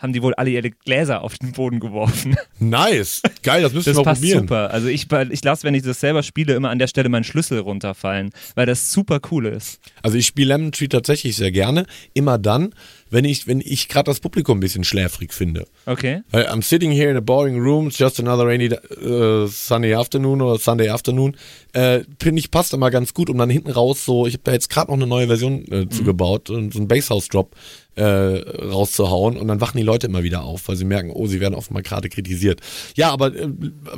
[0.00, 2.36] haben die wohl alle ihre Gläser auf den Boden geworfen.
[2.58, 3.22] Nice.
[3.42, 4.40] Geil, das müssen wir Das mal passt probieren.
[4.40, 4.70] super.
[4.72, 7.58] Also ich, ich lasse, wenn ich das selber spiele, immer an der Stelle meinen Schlüssel
[7.58, 9.78] runterfallen, weil das super cool ist.
[10.02, 11.86] Also ich spiele Lemon Tree tatsächlich sehr gerne.
[12.14, 12.74] Immer dann,
[13.10, 15.66] wenn ich, wenn ich gerade das Publikum ein bisschen schläfrig finde.
[15.86, 16.22] Okay.
[16.30, 20.40] Weil I'm sitting here in a boring room, it's just another rainy äh, Sunday afternoon
[20.40, 21.36] oder Sunday afternoon.
[21.72, 24.52] Äh, Finde ich passt immer ganz gut, um dann hinten raus so, ich habe da
[24.52, 27.54] jetzt gerade noch eine neue Version äh, zugebaut und so einen Basshouse-Drop
[27.96, 31.40] äh, rauszuhauen und dann wachen die Leute immer wieder auf, weil sie merken, oh, sie
[31.40, 32.60] werden oft mal gerade kritisiert.
[32.94, 33.48] Ja, aber äh,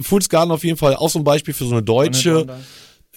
[0.01, 2.53] Fool's Garden auf jeden Fall auch so ein Beispiel für so eine deutsche äh,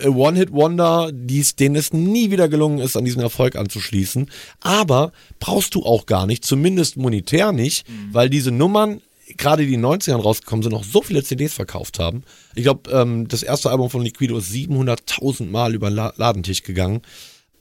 [0.03, 4.29] One-Hit-Wonder, denen es nie wieder gelungen ist, an diesen Erfolg anzuschließen.
[4.59, 9.01] Aber brauchst du auch gar nicht, zumindest monetär nicht, weil diese Nummern,
[9.37, 12.23] gerade die in den 90ern rausgekommen sind, noch so viele CDs verkauft haben.
[12.55, 16.63] Ich glaube, ähm, das erste Album von Liquido ist 700.000 Mal über den La Ladentisch
[16.63, 17.01] gegangen.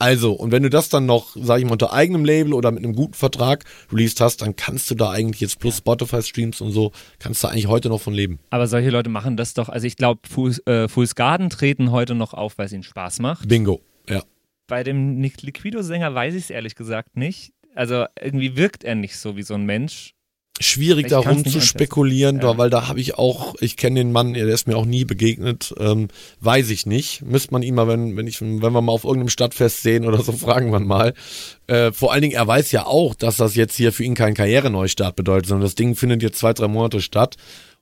[0.05, 2.85] Also, und wenn du das dann noch, sag ich mal, unter eigenem Label oder mit
[2.85, 6.93] einem guten Vertrag released hast, dann kannst du da eigentlich jetzt plus Spotify-Streams und so,
[7.19, 8.39] kannst du eigentlich heute noch von leben.
[8.51, 9.71] Aber solche Leute machen das doch.
[9.71, 13.21] Also ich glaube, Fool's, äh, Fool's Garden treten heute noch auf, weil es ihnen Spaß
[13.21, 13.49] macht.
[13.49, 13.81] Bingo.
[14.07, 14.23] Ja.
[14.67, 17.55] Bei dem Liquido-Sänger weiß ich es ehrlich gesagt nicht.
[17.75, 20.14] Also irgendwie wirkt er nicht so wie so ein Mensch.
[20.61, 22.57] Schwierig Ich da kann's rum nicht zu spekulieren, Ja.
[22.57, 25.75] weil da habe ich auch, ich kenne den Mann, der ist mir auch nie begegnet,
[25.79, 26.09] ähm,
[26.41, 27.23] weiß ich nicht.
[27.23, 30.23] Müsste man ihn mal, wenn, wenn ich, wenn wir mal auf irgendeinem Stadtfest sehen oder
[30.23, 31.15] so, fragen wir mal.
[31.67, 34.35] Äh, vor allen Dingen, er weiß ja auch, dass das jetzt hier für ihn kein
[34.35, 37.37] Karriereneustart bedeutet, sondern das Ding findet jetzt zwei, drei Monate statt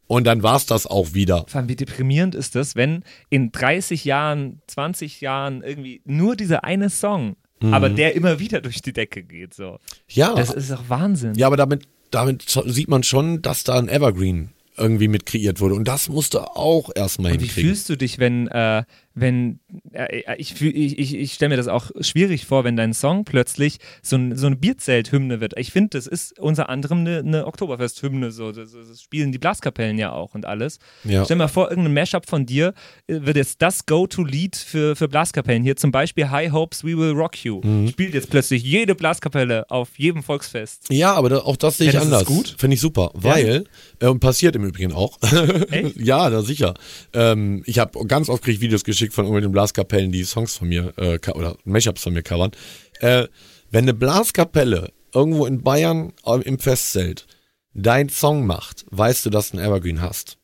[0.07, 1.45] und dann war's das auch wieder.
[1.49, 6.65] Vor allem, wie deprimierend ist das, wenn in 30 Jahren, 20 Jahren irgendwie nur dieser
[6.65, 9.55] eine Song, aber der immer wieder durch die Decke geht.
[9.55, 9.79] So.
[10.09, 11.35] Ja, Das ist doch Wahnsinn.
[11.37, 15.75] ja, aber damit, damit sieht man schon, dass da ein Evergreen irgendwie mit kreiert wurde
[15.75, 17.71] und das musste auch erstmal Und wie hinkriegen.
[17.71, 19.61] fühlst du dich, wenn, äh, wenn
[19.93, 23.25] äh, ich, fühl- ich, ich, ich stelle mir das auch schwierig vor, wenn dein Song
[23.25, 25.59] plötzlich so, ein, so eine Bierzelt-Hymne wird.
[25.59, 28.31] Ich finde, das ist unter anderem eine, eine Oktoberfest-Hymne.
[28.31, 28.53] So.
[28.53, 30.79] Das, das spielen die Blaskapellen ja auch und alles.
[31.05, 31.25] Ja.
[31.25, 32.75] Stell dir mal vor, irgendein Mashup von dir
[33.07, 35.63] äh, wird jetzt das Go-To-Lied für, für Blaskapellen.
[35.63, 37.61] Hier zum Beispiel High Hopes, We Will Rock You.
[37.63, 37.89] Mhm.
[37.89, 40.87] Spielt jetzt plötzlich jede Blaskapelle auf jedem Volksfest.
[40.91, 42.27] Ja, aber da, auch das sehe ich Ja, das ist anders.
[42.29, 42.55] gut.
[42.59, 43.65] Finde ich super, weil,
[44.01, 45.19] äh, und passiert im Übrigen auch.
[45.97, 46.75] Ja, da sicher.
[47.13, 50.69] Ähm, ich habe ganz oft krieg ich Videos geschickt von irgendwelchen Blaskapellen, die Songs von
[50.69, 52.53] mir, äh, oder Mashups von mir covern.
[53.01, 53.27] Äh,
[53.71, 56.13] wenn eine Blaskapelle irgendwo in Bayern
[56.45, 57.27] im Festzelt
[57.75, 60.37] dein Song macht, weißt du, dass du einen Evergreen hast.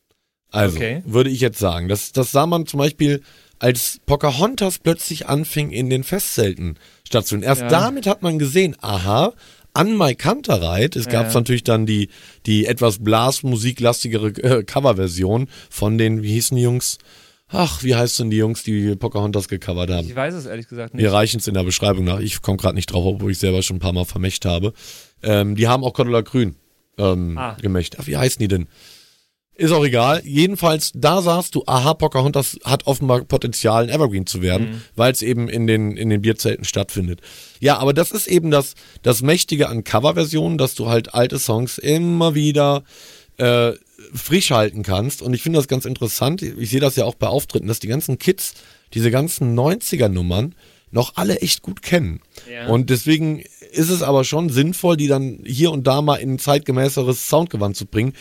[0.51, 1.03] Also, Okay.
[1.05, 1.87] würde ich jetzt sagen.
[1.87, 3.21] Das, das sah man zum Beispiel,
[3.59, 7.47] als Pocahontas plötzlich anfing, in den Festzelten stattzufinden.
[7.47, 7.67] Erst Ja.
[7.69, 9.33] damit hat man gesehen, aha,
[9.73, 11.33] an Mai Kantereit, es gab Ja.
[11.33, 12.09] natürlich dann die,
[12.47, 16.97] die etwas blasmusiklastigere äh, Coverversion von den, wie hießen die Jungs?
[17.51, 20.07] Ach, wie heißt denn die Jungs, die Pocahontas gecovert haben?
[20.07, 21.01] Ich weiß es ehrlich gesagt nicht.
[21.03, 22.19] Wir reichen es in der Beschreibung nach.
[22.19, 24.73] Ich komme gerade nicht drauf, obwohl ich selber schon ein paar Mal vermächt habe.
[25.23, 26.55] Ähm, die haben auch Cordula Grün
[26.99, 27.57] ähm, Ah.
[27.59, 27.97] gemächt.
[27.99, 28.67] Ach, wie heißen die denn?
[29.55, 30.21] Ist auch egal.
[30.23, 35.21] Jedenfalls, da sahst du, aha, Pocahontas hat offenbar Potenzial, ein Evergreen zu werden, weil es
[35.21, 37.19] eben in den, in den Bierzelten stattfindet.
[37.59, 41.77] Ja, aber das ist eben das, das Mächtige an Coverversionen, dass du halt alte Songs
[41.77, 42.83] immer wieder
[43.37, 43.73] äh,
[44.13, 45.21] frisch halten kannst.
[45.21, 46.41] Und ich finde das ganz interessant.
[46.41, 48.53] Ich sehe das ja auch bei Auftritten, dass die ganzen Kids
[48.93, 50.55] diese ganzen 90er-Nummern
[50.91, 52.21] noch alle echt gut kennen.
[52.51, 52.67] Ja.
[52.67, 56.39] Und deswegen ist es aber schon sinnvoll, die dann hier und da mal in ein
[56.39, 58.13] zeitgemäßeres Soundgewand zu bringen.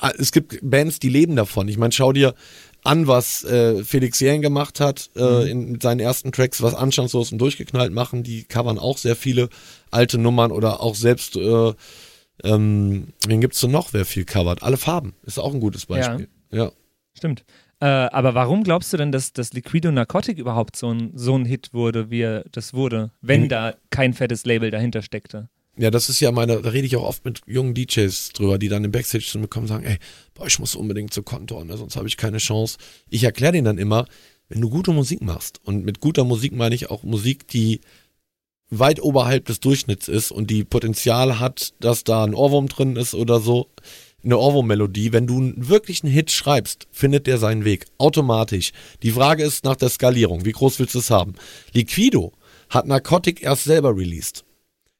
[0.00, 1.68] Ah, Es gibt Bands, die leben davon.
[1.68, 2.34] Ich meine, schau dir
[2.82, 7.32] an, was äh, Felix Jähn gemacht hat äh, in, mit seinen ersten Tracks, was Anstandslos
[7.32, 8.22] und durchgeknallt machen.
[8.22, 9.48] Die covern auch sehr viele
[9.90, 11.72] alte Nummern oder auch selbst, äh,
[12.42, 14.62] ähm, wen gibt's denn noch, wer viel covert?
[14.62, 16.28] Alle Farben ist auch ein gutes Beispiel.
[16.50, 16.72] Ja.
[17.16, 17.44] Stimmt.
[17.80, 21.44] Äh, aber warum glaubst du denn, dass das Liquido Narcotic überhaupt so ein, so ein
[21.44, 23.48] Hit wurde, wie er das wurde, wenn Hm.
[23.48, 25.48] da kein fettes Label dahinter steckte?
[25.76, 28.68] Ja, das ist ja meine, da rede ich auch oft mit jungen DJs drüber, die
[28.68, 29.98] dann im Backstage zu mir kommen und sagen, ey,
[30.34, 32.78] boah, ich muss unbedingt zu Kontor, ne, sonst habe ich keine Chance.
[33.10, 34.06] Ich erkläre denen dann immer,
[34.48, 37.80] wenn du gute Musik machst, und mit guter Musik meine ich auch Musik, die
[38.70, 43.14] weit oberhalb des Durchschnitts ist und die Potenzial hat, dass da ein Ohrwurm drin ist
[43.14, 43.68] oder so,
[44.24, 47.86] eine Ohrwurm-Melodie, wenn du wirklich einen Hit schreibst, findet der seinen Weg.
[47.98, 48.72] Automatisch.
[49.02, 50.44] Die Frage ist nach der Skalierung.
[50.44, 51.34] Wie groß willst du es haben?
[51.72, 52.32] Liquido
[52.70, 54.44] hat Narcotic erst selber released.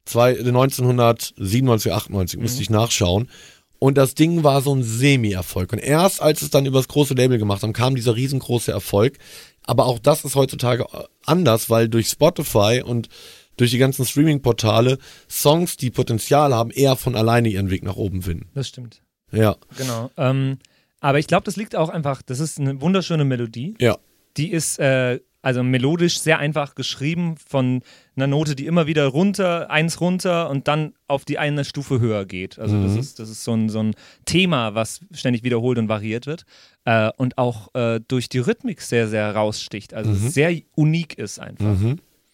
[0.05, 3.31] Zwei, 1997, 98, müsste ich nachschauen.
[3.79, 5.73] Und das Ding war so ein Semi-Erfolg.
[5.73, 9.19] Und erst als es dann über das große Label gemacht haben, kam dieser riesengroße Erfolg.
[9.63, 13.09] Aber auch das ist heutzutage äh, anders, weil durch Spotify und
[13.57, 18.23] durch die ganzen Streaming-Portale Songs, die Potenzial haben, eher von alleine ihren Weg nach oben
[18.23, 18.49] finden.
[18.55, 19.03] Das stimmt.
[19.33, 20.11] Ja, Genau.
[20.17, 20.59] Ähm,
[21.01, 23.75] aber ich glaube, das liegt auch einfach, das ist eine wunderschöne Melodie.
[23.79, 23.99] ja.
[24.37, 27.83] Die ist äh, also melodisch sehr einfach geschrieben von
[28.17, 32.25] einer Note, die immer wieder runter, eins runter und dann auf die eine Stufe höher
[32.25, 32.59] geht.
[32.59, 36.27] Also das ist, das ist so ein, so ein Thema, was ständig wiederholt und variiert
[36.27, 36.47] wird.
[36.87, 39.93] Äh, und auch äh, durch die Rhythmik sehr, sehr raussticht.
[39.93, 41.79] Also sehr unik ist einfach.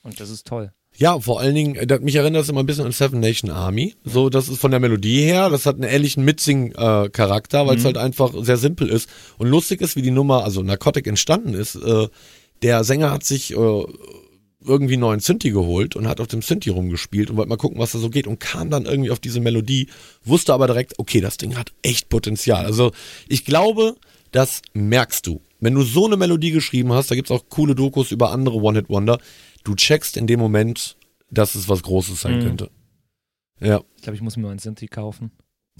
[0.02, 0.72] Und das ist toll.
[1.00, 3.94] Ja, vor allen Dingen, äh, mich erinnert das immer ein bisschen an Seven Nation Army.
[4.04, 7.96] So, das ist von der Melodie her, das hat einen ähnlichen Mitsing-Charakter, weil es halt
[7.96, 9.08] einfach sehr simpel ist.
[9.38, 11.74] Und lustig ist, wie die Nummer, also Narcotic entstanden ist.
[11.76, 12.08] Äh,
[12.60, 13.84] der Sänger hat sich äh,
[14.62, 17.78] irgendwie einen neuen Synthi geholt und hat auf dem Synthi rumgespielt und wollte mal gucken,
[17.78, 19.88] was da so geht und kam dann irgendwie auf diese Melodie,
[20.22, 22.66] wusste aber direkt, okay, das Ding hat echt Potenzial.
[22.66, 22.92] Also
[23.26, 23.94] ich glaube,
[24.32, 25.40] das merkst du.
[25.60, 29.18] Wenn du so eine Melodie geschrieben hast, da gibt's auch coole Dokus über andere One-Hit-Wonder,
[29.64, 30.96] du checkst in dem Moment,
[31.31, 32.42] dass es was Großes sein Mhm.
[32.42, 32.70] könnte.
[33.61, 35.31] Ja, Ich glaube, ich muss mir mal einen Synthi kaufen.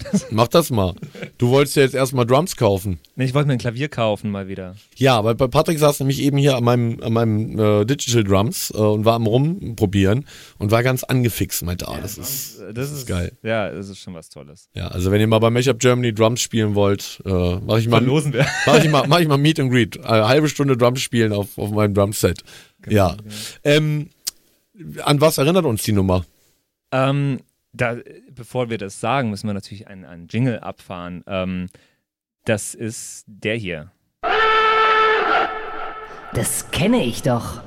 [0.31, 0.93] mach das mal.
[1.37, 2.99] Du wolltest ja jetzt erstmal Drums kaufen.
[3.15, 4.75] Nee, ich wollte mir ein Klavier kaufen mal wieder.
[4.95, 8.71] Ja, weil bei Patrick saß nämlich eben hier an meinem, an meinem äh, Digital Drums
[8.73, 10.25] äh, und war am rumprobieren
[10.57, 13.31] und war ganz angefixt, meinte, ah, das ist, Das, das ist geil.
[13.43, 14.69] Ja, das ist schon was Tolles.
[14.73, 18.01] Ja, also wenn ihr mal bei Mashup Germany Drums spielen wollt, äh, mach ich mal,
[18.01, 20.03] mach ich mal, mach ich mal Meet and Greet.
[20.05, 22.43] Eine halbe Stunde Drums spielen auf, auf meinem Drumset.
[22.87, 23.15] ja.
[23.63, 24.09] Ähm,
[25.03, 26.25] an was erinnert uns die Nummer?
[26.91, 27.39] Ähm,
[27.73, 27.97] da,
[28.41, 31.23] bevor wir das sagen, müssen wir natürlich einen, einen Jingle abfahren.
[31.27, 31.67] Ähm,
[32.45, 33.91] das ist der hier.
[36.33, 37.61] Das kenne ich doch.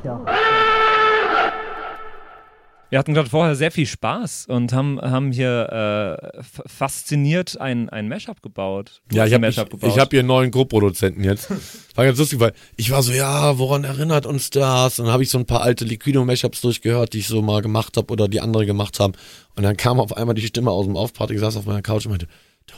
[2.91, 8.09] Wir hatten gerade vorher sehr viel Spaß und haben, haben hier äh, fasziniert ein, ein
[8.09, 9.03] Mashup gebaut.
[9.09, 11.51] Du Ja, hast ich ein habe ich, ich hab hier einen neuen Co-Produzenten jetzt.
[11.95, 14.99] War ganz lustig, weil ich war so, ja, woran erinnert uns das?
[14.99, 17.97] Und dann habe ich so ein paar alte Liquido-Mashups durchgehört, die ich so mal gemacht
[17.97, 19.13] habe oder die andere gemacht haben.
[19.55, 22.07] Und dann kam auf einmal die Stimme aus dem Aufparty, ich saß auf meiner Couch
[22.07, 22.27] und meinte,
[22.67, 22.75] du,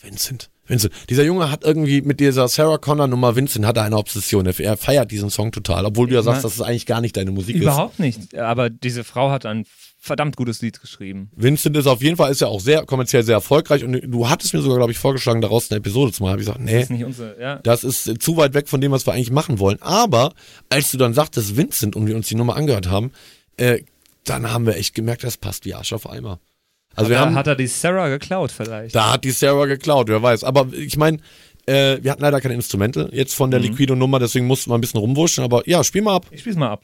[0.00, 0.92] Vincent, Vincent.
[1.10, 4.46] Dieser Junge hat irgendwie mit dieser Sarah Connor Nummer Vincent hat er eine Obsession.
[4.46, 7.16] Er- Er feiert diesen Song total, obwohl du ja sagst, dass es eigentlich gar nicht
[7.16, 7.62] deine Musik ist.
[7.62, 8.36] Überhaupt nicht.
[8.38, 9.64] Aber diese Frau hat ein
[9.98, 11.30] verdammt gutes Lied geschrieben.
[11.36, 14.52] Vincent ist auf jeden Fall, ist ja auch sehr kommerziell sehr erfolgreich und du hattest
[14.52, 16.32] mir sogar, glaube ich, vorgeschlagen, daraus eine Episode zu machen.
[16.32, 17.56] Hab ich gesagt, nee, Das ist nicht unsere, ja.
[17.62, 19.80] das ist zu weit weg von dem, was wir eigentlich machen wollen.
[19.80, 20.32] Aber
[20.70, 23.12] als du dann sagtest Vincent und wir uns die Nummer angehört haben,
[23.58, 23.80] äh,
[24.24, 26.40] dann haben wir echt gemerkt, das passt wie Arsch auf Eimer.
[26.94, 28.94] Also wir da haben, hat er die Sarah geklaut vielleicht.
[28.94, 30.44] da hat die Sarah geklaut, wer weiß.
[30.44, 31.18] Aber ich meine,
[31.66, 33.66] äh, wir hatten leider kein Instrumente jetzt von der Mhm.
[33.66, 35.42] Liquido-Nummer, deswegen mussten wir ein bisschen rumwurschen.
[35.44, 36.26] Aber ja, spiel mal ab.
[36.30, 36.82] Ich spiel's mal ab.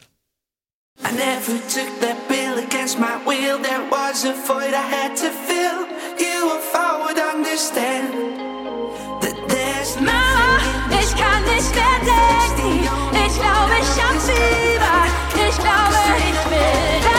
[1.01, 3.59] I never took that bill against my will.
[3.63, 5.87] There was a void I had to fill.
[6.19, 8.13] You, if I would understand
[9.21, 12.89] that there's nothing in ich kann nicht mehr denken.
[13.13, 14.97] Ich glaube, ich hab's über.
[15.49, 17.18] Ich glaube, ich will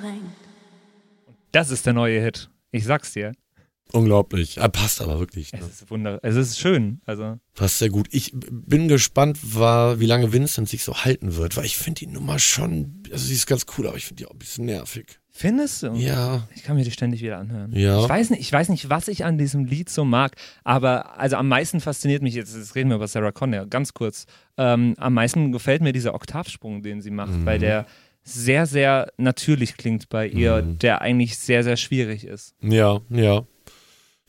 [0.00, 0.32] angestrengt.
[1.52, 2.50] Das ist der neue Hit.
[2.70, 3.32] Ich sag's dir.
[3.92, 4.60] Unglaublich.
[4.60, 5.52] Ah, passt aber wirklich.
[5.52, 5.60] Ne?
[5.60, 7.00] Es ist wunder es ist schön.
[7.06, 8.08] Also, Passt sehr gut.
[8.10, 12.08] Ich bin gespannt, war, wie lange Vincent sich so halten wird, weil ich finde die
[12.08, 15.20] Nummer schon, also sie ist ganz cool, aber ich finde die auch ein bisschen nervig.
[15.30, 15.92] findest du?
[15.94, 16.48] Ja.
[16.56, 17.72] Ich kann mir die ständig wieder anhören.
[17.72, 18.02] Ja.
[18.02, 21.36] Ich weiß nicht, ich weiß nicht, was ich an diesem Lied so mag, aber also
[21.36, 24.26] am meisten fasziniert mich jetzt, jetzt reden wir über Sarah Connor, ganz kurz.
[24.58, 27.46] Ähm, am meisten gefällt mir dieser Oktavsprung, den sie macht, Mhm.
[27.46, 27.86] weil der
[28.28, 30.78] sehr, sehr natürlich klingt bei ihr, Mhm.
[30.80, 32.54] der eigentlich sehr, sehr schwierig ist.
[32.60, 33.44] Ja, ja.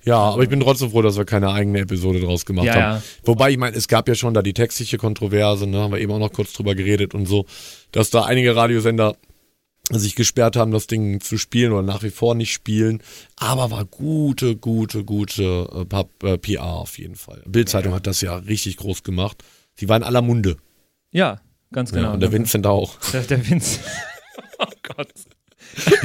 [0.04, 2.82] Ja, aber ich bin trotzdem froh, dass wir keine eigene Episode draus gemacht Ja, haben.
[2.98, 3.04] ja.
[3.26, 6.12] Wobei, ich meine, es gab ja schon da die textliche Kontroverse, ne, haben wir eben
[6.14, 7.46] auch noch kurz drüber geredet und so,
[7.92, 9.18] dass da einige Radiosender
[9.90, 13.02] sich gesperrt haben, das Ding zu spielen oder nach wie vor nicht spielen.
[13.38, 17.42] Aber war gute, gute, gute äh, Pub- äh, PR auf jeden Fall.
[17.46, 19.44] Bildzeitung hat das ja richtig groß gemacht.
[19.76, 20.58] Sie war in aller Munde.
[21.12, 21.40] Ja,
[21.72, 22.08] ganz genau.
[22.10, 22.96] ja, und der Vincent auch.
[23.14, 23.80] Der, der Vince.
[24.60, 25.10] oh Gott.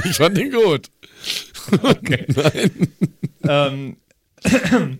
[0.04, 0.88] Ich fand ihn gut.
[1.82, 2.26] Okay.
[3.42, 3.96] Nein.
[4.44, 4.98] ähm,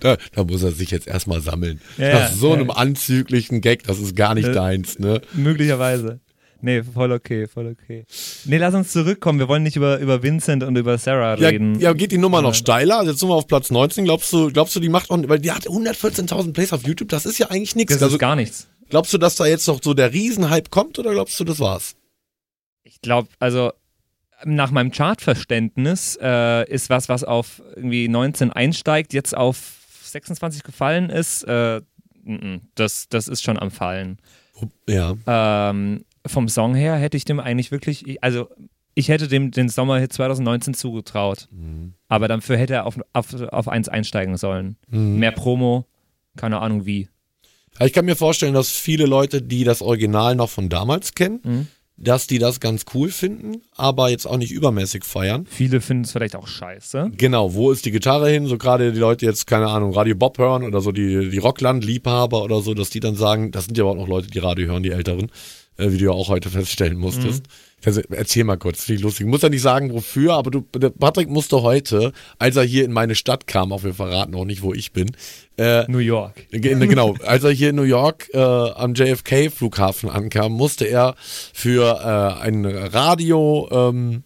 [0.00, 1.80] Da, da muss er sich jetzt erstmal sammeln.
[1.98, 2.54] Ja, Nach so ja.
[2.54, 5.20] einem anzüglichen Gag, das ist gar nicht Äh, deins, ne?
[5.34, 6.20] möglicherweise.
[6.62, 8.04] Nee, voll okay, voll okay.
[8.46, 9.38] Nee, lass uns zurückkommen.
[9.38, 11.78] Wir wollen nicht über, über Vincent und über Sarah Ja, reden.
[11.80, 12.98] ja, geht die Nummer noch steiler?
[12.98, 14.04] Also jetzt sind wir auf Platz 19.
[14.04, 17.24] Glaubst du, glaubst du, die macht auch, weil die hat 114.000 Plays auf YouTube, das
[17.26, 17.92] ist ja eigentlich nichts.
[17.94, 18.68] das Also, ist gar nichts.
[18.90, 21.96] Glaubst du, dass da jetzt noch so der Riesenhype kommt oder glaubst du, das war's?
[22.82, 23.72] Ich glaube, also
[24.44, 31.10] nach meinem Chartverständnis äh, ist was, was auf irgendwie 19 einsteigt, jetzt auf 26 gefallen
[31.10, 31.42] ist.
[31.44, 31.82] Äh,
[32.74, 34.18] das, das ist schon am Fallen.
[34.88, 35.14] Ja.
[35.26, 38.48] Ähm, vom Song her hätte ich dem eigentlich wirklich, ich- also
[38.94, 41.48] ich hätte dem den Sommerhit 2019 zugetraut.
[41.50, 41.94] Mhm.
[42.08, 44.76] Aber dafür hätte er auf, auf, auf 1 einsteigen sollen.
[44.88, 45.18] Mhm.
[45.18, 45.86] Mehr Promo,
[46.36, 47.08] keine Ahnung wie.
[47.78, 51.66] Ich kann mir vorstellen, dass viele Leute, die das Original noch von damals kennen, Mhm.
[51.96, 55.46] dass die das ganz cool finden, aber jetzt auch nicht übermäßig feiern.
[55.48, 57.10] Viele finden es vielleicht auch scheiße.
[57.16, 58.46] Genau, wo ist die Gitarre hin?
[58.46, 62.42] So gerade die Leute jetzt, keine Ahnung, Radio Bob hören oder so die, die Rockland-Liebhaber
[62.42, 64.82] oder so, dass die dann sagen, das sind ja auch noch Leute, die Radio hören,
[64.82, 65.30] die Älteren,
[65.80, 67.44] wie du ja auch heute feststellen musstest.
[67.84, 69.24] Also, erzähl mal kurz, finde ich lustig.
[69.24, 72.92] Ich muss ja nicht sagen, wofür, aber du, Patrick musste heute, als er hier in
[72.92, 75.10] meine Stadt kam, auch wir verraten auch nicht, wo ich bin,
[75.56, 76.46] äh, New York.
[76.50, 81.14] Ge- Genau, als er hier in New York äh, am JFK-Flughafen ankam, musste er
[81.54, 84.24] für äh, ein Radio-Projekt, ähm,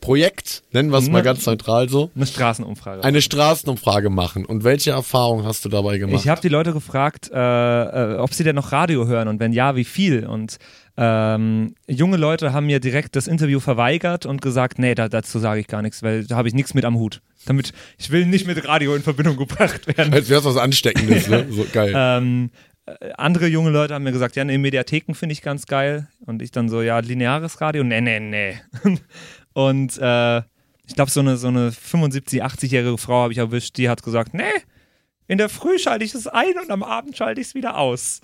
[0.00, 1.24] Projekt, nennen wir es mal Ne.
[1.24, 3.02] ganz neutral so, Eine Straßenumfrage.
[3.04, 4.44] eine Straßenumfrage machen.
[4.44, 6.20] Und welche Erfahrungen hast du dabei gemacht?
[6.22, 9.52] Ich habe die Leute gefragt, äh, äh, ob sie denn noch Radio hören und wenn
[9.54, 10.26] ja, wie viel.
[10.26, 10.58] Und
[10.96, 15.60] ähm, junge Leute haben mir direkt das Interview verweigert und gesagt, nee, da, dazu sage
[15.60, 17.20] ich gar nichts, weil da habe ich nichts mit am Hut.
[17.46, 20.14] Damit ich will nicht mit Radio in Verbindung gebracht werden.
[20.14, 21.46] Als wäre es was Ansteckendes, ne?
[21.50, 21.92] So geil.
[21.94, 22.50] Ähm,
[22.86, 26.08] äh, andere junge Leute haben mir gesagt, ja, nee, Mediatheken finde ich ganz geil.
[26.26, 27.82] Und ich dann so, ja, lineares Radio?
[27.82, 28.60] Nee, nee, nee.
[29.52, 30.38] Und äh,
[30.86, 34.34] ich glaube, so eine, so eine 75-, 80-jährige Frau habe ich erwischt, die hat gesagt,
[34.34, 34.44] nee,
[35.26, 38.20] in der Früh schalte ich es ein und am Abend schalte ich es wieder aus.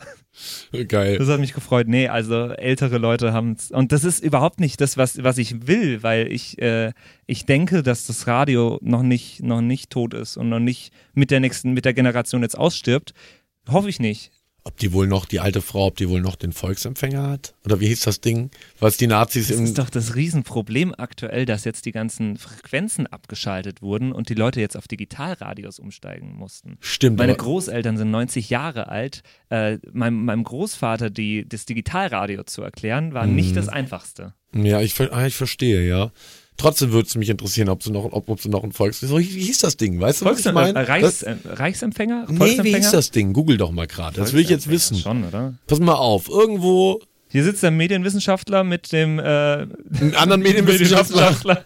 [0.86, 1.18] geil.
[1.18, 1.88] Das hat mich gefreut.
[1.88, 3.70] Nee, also ältere Leute haben es.
[3.70, 6.92] Und das ist überhaupt nicht das, was, was ich will, weil ich, äh,
[7.26, 11.30] ich denke, dass das Radio noch nicht, noch nicht tot ist und noch nicht mit
[11.30, 13.14] der nächsten, mit der Generation jetzt ausstirbt.
[13.68, 14.32] Hoffe ich nicht.
[14.62, 17.54] Ob die wohl noch, die alte Frau, ob die wohl noch den Volksempfänger hat?
[17.64, 18.50] Oder wie hieß das Ding?
[18.78, 19.64] Was die Nazis Das im.
[19.64, 24.60] ist doch das Riesenproblem aktuell, dass jetzt die ganzen Frequenzen abgeschaltet wurden und die Leute
[24.60, 26.76] jetzt auf Digitalradios umsteigen mussten.
[26.80, 29.22] Stimmt, Meine Großeltern sind 90 Jahre alt.
[29.48, 33.36] Äh, meinem, meinem Großvater die, das Digitalradio zu erklären, war Mhm.
[33.36, 34.34] nicht das Einfachste.
[34.54, 36.10] Ja, ich, ah, ich verstehe, ja.
[36.60, 39.00] Trotzdem würde es mich interessieren, ob sie noch, ob, ob sie noch ein Volks.
[39.02, 39.98] Wie hieß das Ding?
[39.98, 40.86] Weißt du, was ich meine?
[40.86, 42.26] Reichs, Das- äh, Reichsempfänger?
[42.28, 43.32] Nee, wie hieß das Ding?
[43.32, 44.20] Google doch mal gerade.
[44.20, 44.98] Das will ich jetzt wissen.
[44.98, 45.54] Schon, oder?
[45.66, 51.64] Pass mal auf, irgendwo Hier sitzt der Medienwissenschaftler mit dem äh, einen anderen Medienwissenschaftler.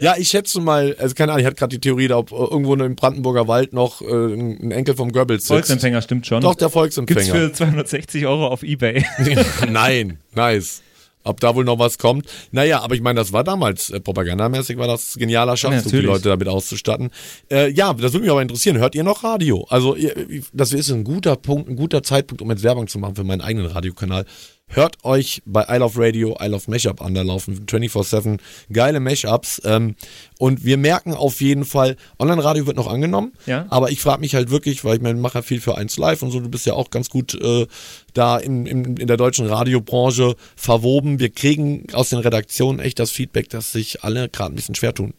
[0.00, 2.36] Ja, ich schätze mal, also keine Ahnung, ich hatte gerade die Theorie, da, ob äh,
[2.36, 5.48] irgendwo im Brandenburger Wald noch äh, ein Enkel vom Goebbels sitzt.
[5.48, 6.40] Volksempfänger, stimmt schon.
[6.40, 7.34] Doch, der Gibt's Volksempfänger.
[7.34, 9.04] für 260 Euro auf Ebay.
[9.70, 10.82] Nein, nice.
[11.28, 12.26] Ob da wohl noch was kommt?
[12.52, 16.06] Naja, aber ich meine, das war damals äh, propagandamäßig, war das genialer Schachzug, die natürlich.
[16.06, 17.10] Leute damit auszustatten.
[17.50, 18.78] Äh, ja, das würde mich aber interessieren.
[18.78, 19.66] Hört ihr noch Radio?
[19.68, 20.14] Also, ihr,
[20.52, 23.42] das ist ein guter Punkt, ein guter Zeitpunkt, um jetzt Werbung zu machen für meinen
[23.42, 24.24] eigenen Radiokanal.
[24.68, 28.38] Hört euch bei I Love Radio, I Love Mashup an, da laufen 24-7
[28.70, 29.62] geile Mashups.
[29.64, 29.96] Ähm,
[30.38, 33.32] und wir merken auf jeden Fall, Online-Radio wird noch angenommen.
[33.46, 33.66] Ja.
[33.70, 36.22] Aber ich frage mich halt wirklich, weil ich meine, mache ja viel für 1 Live
[36.22, 37.66] und so, du bist ja auch ganz gut äh,
[38.12, 41.18] da in, in, in der deutschen Radiobranche verwoben.
[41.18, 44.94] Wir kriegen aus den Redaktionen echt das Feedback, dass sich alle gerade ein bisschen schwer
[44.94, 45.14] tun.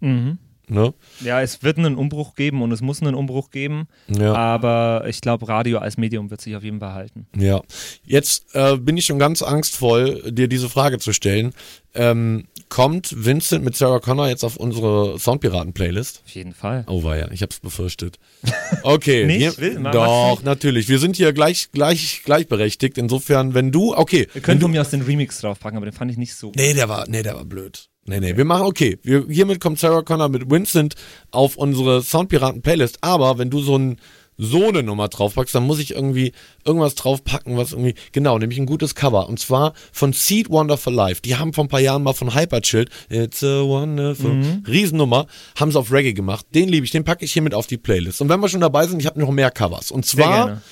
[0.00, 0.38] mhm.
[0.66, 0.94] Ne?
[1.20, 3.86] Ja, es wird einen Umbruch geben und es muss einen Umbruch geben.
[4.08, 4.34] Ja.
[4.34, 7.26] Aber ich glaube, Radio als Medium wird sich auf jeden Fall halten.
[7.36, 7.60] Ja.
[8.04, 11.52] Jetzt äh, bin ich schon ganz angstvoll, dir diese Frage zu stellen.
[11.94, 16.22] Ähm, kommt Vincent mit Sarah Connor jetzt auf unsere Soundpiraten-Playlist?
[16.24, 16.84] Auf jeden Fall.
[16.88, 18.18] Oh war ja, ich hab's befürchtet.
[18.82, 19.38] Okay, Nicht?
[19.38, 20.88] hier, Will- doch, natürlich.
[20.88, 22.98] Wir sind hier gleich, gleich, gleichberechtigt.
[22.98, 26.10] Insofern, wenn du, okay, Wir können du, mir aus den Remix draufpacken, aber den fand
[26.10, 26.52] ich nicht so.
[26.56, 27.88] Nee, der war, nee, der war blöd.
[28.06, 30.94] Nee, nee, wir machen, okay, wir, hiermit kommt Sarah Connor mit Vincent
[31.30, 33.96] auf unsere Soundpiraten-Playlist, aber wenn du so ein,
[34.36, 36.32] so eine Nummer draufpackst, dann muss ich irgendwie
[36.64, 39.28] irgendwas draufpacken, was irgendwie, genau, nämlich ein gutes Cover.
[39.28, 41.22] Und zwar von Seed Wonderful Life.
[41.22, 45.78] Die haben vor ein paar Jahren mal von Hyperchill, It's a Wonderful, Riesennummer, haben sie
[45.78, 46.46] auf Reggae gemacht.
[46.54, 48.20] Den liebe ich, den packe ich hiermit auf die Playlist.
[48.20, 49.90] Und wenn wir schon dabei sind, ich habe noch mehr Covers.
[49.90, 50.62] Und zwar.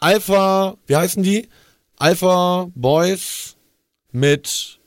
[0.00, 1.48] Alpha, wie heißen die?
[1.96, 3.56] Alpha Boys
[4.12, 4.80] mit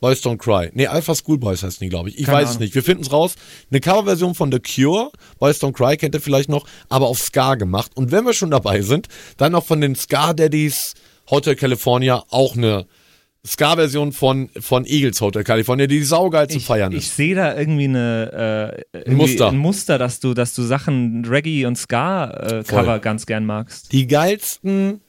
[0.00, 0.70] Boys Don't Cry.
[0.74, 2.18] Nee, Alpha Schoolboys heißen die, glaube ich.
[2.18, 2.74] Ich Keine weiß es nicht.
[2.74, 3.34] Wir finden es raus.
[3.70, 7.56] Eine Coverversion von The Cure, Boys Don't Cry kennt ihr vielleicht noch, aber auf Ska
[7.56, 7.92] gemacht.
[7.96, 10.94] Und wenn wir schon dabei sind, dann noch von den Ska Daddies
[11.30, 12.86] Hotel California auch eine
[13.46, 17.16] Ska-Version von, von Eagles Hotel California, die saugeil zu Ich, feiern ich ist.
[17.16, 19.48] sehe da irgendwie eine äh, irgendwie Muster.
[19.48, 22.30] ein Muster, dass du, dass du Sachen Reggae und Ska
[22.60, 23.92] äh, ganz gern magst.
[23.92, 25.00] Die geilsten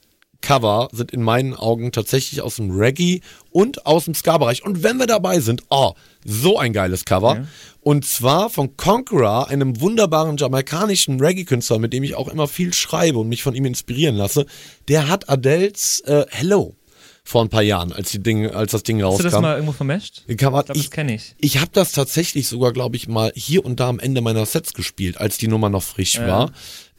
[0.42, 3.22] Cover sind in meinen Augen tatsächlich aus dem Reggae
[3.52, 4.64] und aus dem Ska-Bereich.
[4.64, 5.94] Und wenn wir dabei sind, oh,
[6.26, 7.36] so ein geiles Cover.
[7.36, 7.48] Ja.
[7.82, 13.20] Und zwar von Conqueror, einem wunderbaren jamaikanischen Reggae-Künstler, mit dem ich auch immer viel schreibe
[13.20, 14.46] und mich von ihm inspirieren lasse.
[14.88, 16.76] Der hat Adels äh, Hello
[17.24, 19.24] vor ein paar Jahren, als, die Ding, als das Ding Hast rauskam.
[19.24, 20.24] du das mal irgendwo vermischt?
[20.28, 21.36] Ich glaube, das kenne ich.
[21.38, 24.74] Ich habe das tatsächlich sogar, glaube ich, mal hier und da am Ende meiner Sets
[24.74, 26.28] gespielt, als die Nummer noch frisch Ja.
[26.28, 26.52] war.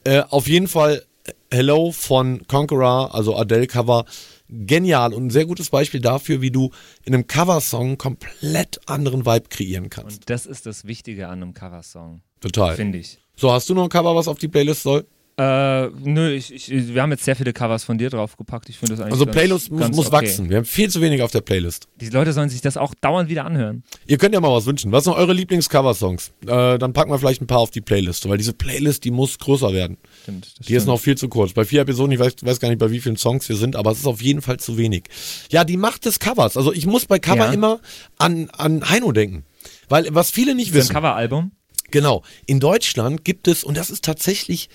[0.05, 1.03] Äh, auf jeden Fall
[1.51, 4.05] Hello von Conqueror, also Adele-Cover.
[4.49, 6.71] Genial und ein sehr gutes Beispiel dafür, wie du
[7.05, 10.22] in einem Coversong komplett anderen Vibe kreieren kannst.
[10.22, 12.74] Und das ist das Wichtige an einem Coversong, Total.
[12.74, 13.18] finde ich.
[13.37, 15.07] So, hast du noch ein Cover, was auf die Playlist soll?
[15.41, 18.68] Äh, nö, ich, ich, wir haben jetzt sehr viele Covers von dir draufgepackt.
[18.68, 20.12] Ich finde das eigentlich Also ganz, Playlist muss, muss okay.
[20.12, 20.51] wachsen.
[20.51, 21.88] Wir haben viel zu wenig auf der Playlist.
[21.99, 23.82] Die Leute sollen sich das auch dauernd wieder anhören.
[24.07, 24.93] Ihr könnt ja mal was wünschen.
[24.93, 26.32] Was sind eure Lieblings-Cover-Songs?
[26.47, 29.38] Äh, dann packen wir vielleicht ein paar auf die Playlist, weil diese Playlist, die muss
[29.38, 29.97] größer werden.
[30.24, 30.86] Stimmt, Die ist stimmt.
[30.88, 31.55] noch viel zu kurz.
[31.55, 33.93] Bei vier Episoden, ich weiß, weiß gar nicht, bei wie vielen Songs wir sind, aber
[33.93, 35.05] es ist auf jeden Fall zu wenig.
[35.51, 36.59] Ja, die Macht des Covers.
[36.59, 37.53] Also ich muss bei Cover Ja.
[37.53, 37.80] immer
[38.18, 39.45] an, an Heino denken.
[39.88, 40.97] Weil was viele nicht Ist das wissen.
[40.97, 41.53] ein Coveralbum?
[41.91, 42.22] Genau.
[42.47, 44.68] In Deutschland gibt es, und das ist tatsächlich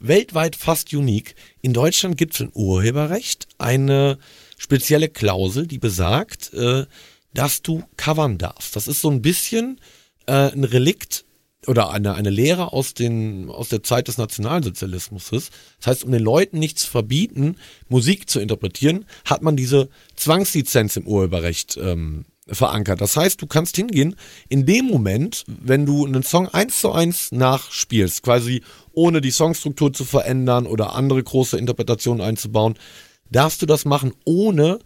[0.00, 4.18] weltweit fast unique, in Deutschland gibt es im Urheberrecht eine
[4.58, 6.86] spezielle Klausel, die besagt, äh,
[7.32, 8.74] dass du covern darfst.
[8.74, 9.80] Das ist so ein bisschen
[10.26, 11.24] äh, ein Relikt
[11.66, 15.28] oder eine, eine Lehre aus, den, aus der Zeit des Nationalsozialismus.
[15.30, 15.50] Das
[15.86, 17.56] heißt, um den Leuten nicht zu verbieten,
[17.88, 23.00] Musik zu interpretieren, hat man diese Zwangslizenz im Urheberrecht ähm, verankert.
[23.00, 24.16] Das heißt, du kannst hingehen,
[24.48, 29.92] in dem Moment, wenn du einen Song eins zu eins nachspielst, quasi ohne die Songstruktur
[29.92, 32.74] zu verändern oder andere große Interpretationen einzubauen,
[33.30, 34.80] darfst du das machen, ohne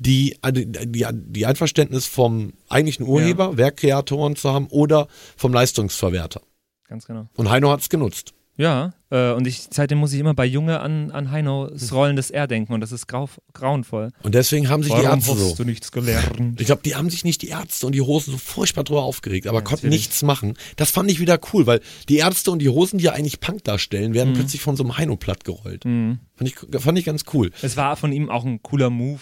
[0.00, 6.40] die, die, die, die Einverständnis vom eigentlichen Urheber, Werkkreatoren zu haben oder vom Leistungsverwerter.
[6.88, 7.28] Ganz genau.
[7.36, 8.34] Und Heino hat es genutzt.
[8.56, 12.46] Ja, äh, und ich, seitdem muss ich immer bei Junge an, an Heinos rollendes R
[12.46, 14.10] denken und das ist grau, grauenvoll.
[14.22, 15.54] Und deswegen haben sich die Warum Ärzte hast so.
[15.56, 16.60] du nichts gelernt?
[16.60, 19.46] Ich glaube, die haben sich nicht die Ärzte und die Hosen so furchtbar drüber aufgeregt,
[19.46, 20.00] aber Ja, konnten natürlich.
[20.08, 20.54] nichts machen.
[20.76, 23.64] Das fand ich wieder cool, weil die Ärzte und die Hosen, die ja eigentlich Punk
[23.64, 24.14] darstellen, Mhm.
[24.14, 25.82] werden plötzlich von so einem Heino platt gerollt.
[25.84, 27.50] Fand, ich, fand ich ganz cool.
[27.62, 29.20] Es war von ihm auch ein cooler Move.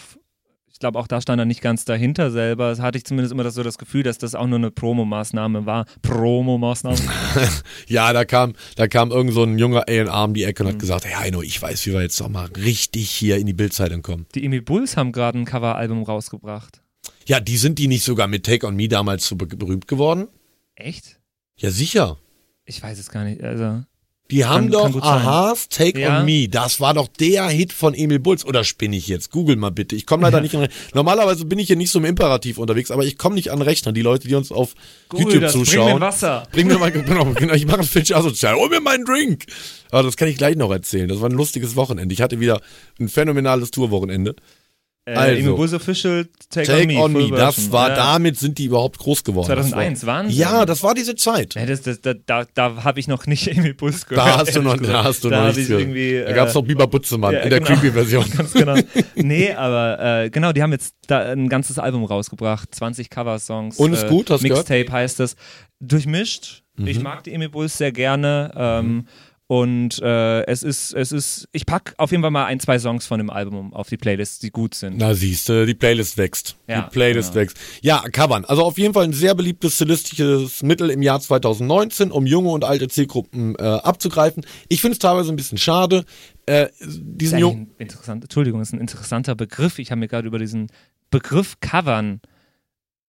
[0.81, 2.69] Ich glaube, auch da stand er nicht ganz dahinter selber.
[2.69, 5.67] Das hatte ich zumindest immer das, so das Gefühl, dass das auch nur eine Promomaßnahme
[5.67, 5.85] war.
[6.01, 6.97] Promomaßnahme.
[7.87, 10.73] Ja, da kam, da kam irgend so ein junger A&R um die Ecke und Mhm.
[10.73, 13.53] hat gesagt, hey Heino, ich weiß, wie wir jetzt noch mal richtig hier in die
[13.53, 14.25] Bildzeitung kommen.
[14.33, 16.81] Die Emil Bulls haben gerade ein Coveralbum rausgebracht.
[17.27, 20.29] Ja, die sind die nicht sogar mit Take on Me damals so be berühmt geworden?
[20.73, 21.19] Echt?
[21.59, 22.17] Ja, sicher.
[22.65, 23.43] Ich weiß es gar nicht.
[23.43, 23.83] Also,
[24.31, 25.01] Die haben Kann- doch kann.
[25.03, 26.19] Aha's Take Ja.
[26.19, 26.47] on Me.
[26.49, 28.45] Das war doch der Hit von Emil Bulls.
[28.45, 29.29] Oder spinne ich jetzt?
[29.31, 29.95] Google mal bitte.
[29.95, 30.67] Ich komme leider nicht an.
[30.93, 33.91] Normalerweise bin ich hier nicht so im Imperativ unterwegs, aber ich komme nicht an Rechner.
[33.91, 34.73] Die Leute, die uns auf
[35.13, 35.85] YouTube das, zuschauen.
[35.87, 36.43] Bring mir Wasser.
[36.51, 38.55] Bring mir mal, genau, genau, ich mache das Finch asozial.
[38.55, 39.45] Hol mir meinen Drink.
[39.91, 41.09] Aber das kann ich gleich noch erzählen.
[41.09, 42.13] Das war ein lustiges Wochenende.
[42.13, 42.61] Ich hatte wieder
[42.99, 44.35] ein phänomenales Tourwochenende.
[45.05, 45.39] Äh, Also.
[45.39, 47.21] Emil Bulls Official Take, Take on Me.
[47.23, 47.95] on Me, das war, ja.
[47.95, 49.47] damit sind die überhaupt groß geworden.
[49.47, 50.39] 2001, das war, Wahnsinn.
[50.39, 51.55] Ja, das war diese Zeit.
[51.55, 54.27] Ja, das, das, da da, da habe ich noch nicht Emil Bulls gehört.
[54.27, 56.29] Da hast du noch, da hast du da noch nichts ich gehört.
[56.29, 57.71] Da gab es äh, noch Biber Butzemann ja, in der genau.
[57.71, 58.25] Creepy-Version.
[58.37, 58.75] Ganz genau.
[59.15, 63.77] Nee, aber äh, genau, die haben jetzt da ein ganzes Album rausgebracht, 20 Cover-Songs.
[63.77, 65.35] Und ist äh, gut, hast du Mixtape heißt es.
[65.79, 66.63] Durchmischt.
[66.75, 66.87] Mhm.
[66.87, 68.51] Ich mag die Emil Bulls sehr gerne.
[68.55, 69.07] Ähm,
[69.51, 73.05] Und äh, es ist, es ist, ich pack auf jeden Fall mal ein, zwei Songs
[73.05, 74.97] von dem Album auf die Playlist, die gut sind.
[74.97, 76.55] Na siehst du, die Playlist wächst.
[76.69, 77.41] Ja, die Playlist genau.
[77.41, 77.57] wächst.
[77.81, 78.45] Ja, Covern.
[78.45, 82.63] Also auf jeden Fall ein sehr beliebtes stilistisches Mittel im Jahr 2019, um junge und
[82.63, 84.45] alte Zielgruppen äh, abzugreifen.
[84.69, 86.05] Ich finde es teilweise ein bisschen schade.
[86.45, 87.63] Äh, ist diesen jungen.
[87.63, 89.79] ein interessant, Entschuldigung, ist ein interessanter Begriff.
[89.79, 90.67] Ich habe mir gerade über diesen
[91.09, 92.21] Begriff Covern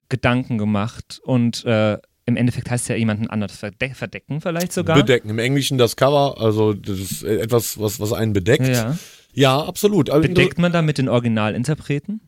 [0.09, 4.97] Gedanken gemacht und äh, im Endeffekt heißt es ja jemanden anders verde verdecken vielleicht sogar.
[4.97, 5.29] Bedecken.
[5.31, 8.69] Im Englischen das Cover, also das ist etwas, was, was einen bedeckt.
[8.69, 8.97] Ja.
[9.35, 10.11] Ja, absolut.
[10.11, 12.21] Also, Bedeckt man damit den Originalinterpreten?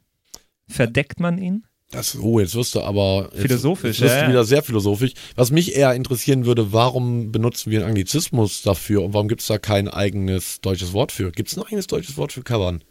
[0.67, 1.65] Verdeckt man ihn?
[1.91, 5.13] Das, oh, jetzt wirst du aber jetzt, Philosophisch, Jetzt wirst ja, du wieder sehr philosophisch.
[5.37, 9.47] Was mich eher interessieren würde, warum benutzen wir einen Anglizismus dafür und warum gibt es
[9.47, 11.31] da kein eigenes deutsches Wort für?
[11.31, 12.83] Gibt es ein eigenes deutsches Wort für Covern?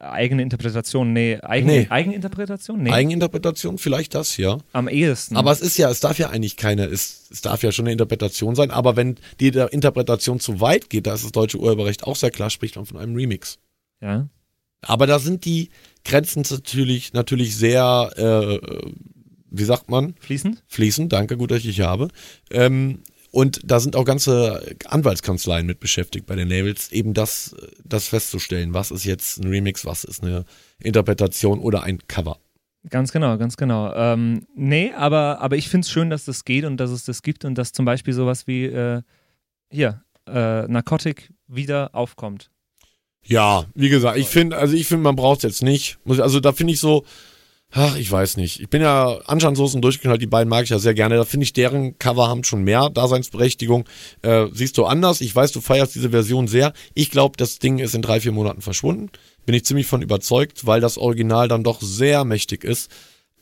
[0.00, 1.12] Eigene Interpretation?
[1.12, 1.38] Nee.
[1.42, 1.86] Eigene, Nee.
[1.90, 2.82] Eigeninterpretation?
[2.82, 2.90] Nee.
[2.90, 4.58] Eigeninterpretation, vielleicht das, ja.
[4.72, 5.36] Am ehesten.
[5.36, 7.92] Aber es ist ja, es darf ja eigentlich keine, es, es darf ja schon eine
[7.92, 12.16] Interpretation sein, aber wenn die Interpretation zu weit geht, da ist das deutsche Urheberrecht auch
[12.16, 13.58] sehr klar, spricht man von einem Remix.
[14.00, 14.28] ja.
[14.84, 15.68] Aber da sind die
[16.04, 18.58] Grenzen natürlich, natürlich sehr, äh,
[19.48, 20.14] wie sagt man?
[20.18, 20.64] Fließend?
[20.66, 22.08] Fließend, danke, gut, dass ich dich habe.
[22.50, 22.98] Ähm,
[23.32, 28.74] und da sind auch ganze Anwaltskanzleien mit beschäftigt bei den Labels, eben das, das festzustellen.
[28.74, 30.44] Was ist jetzt ein Remix, was ist eine
[30.78, 32.38] Interpretation oder ein Cover?
[32.90, 33.92] Ganz genau, ganz genau.
[33.94, 37.22] Ähm, nee, aber, aber ich finde es schön, dass das geht und dass es das
[37.22, 39.02] gibt und dass zum Beispiel sowas wie äh,
[39.70, 42.50] hier, äh, Narcotic wieder aufkommt.
[43.24, 45.98] Ja, wie gesagt, ich finde, also ich finde, man braucht es jetzt nicht.
[46.06, 47.04] Also da finde ich so,
[47.72, 48.60] ach, ich weiß nicht.
[48.60, 51.16] Ich bin ja Anschansoßen durchgeknallt, die beiden mag ich ja sehr gerne.
[51.16, 53.84] Da finde ich, deren Cover haben schon mehr Daseinsberechtigung.
[54.22, 55.20] Äh, siehst du anders.
[55.20, 56.72] Ich weiß, du feierst diese Version sehr.
[56.94, 59.10] Ich glaube, das Ding ist in drei, vier Monaten verschwunden.
[59.46, 62.90] Bin ich ziemlich von überzeugt, weil das Original dann doch sehr mächtig ist.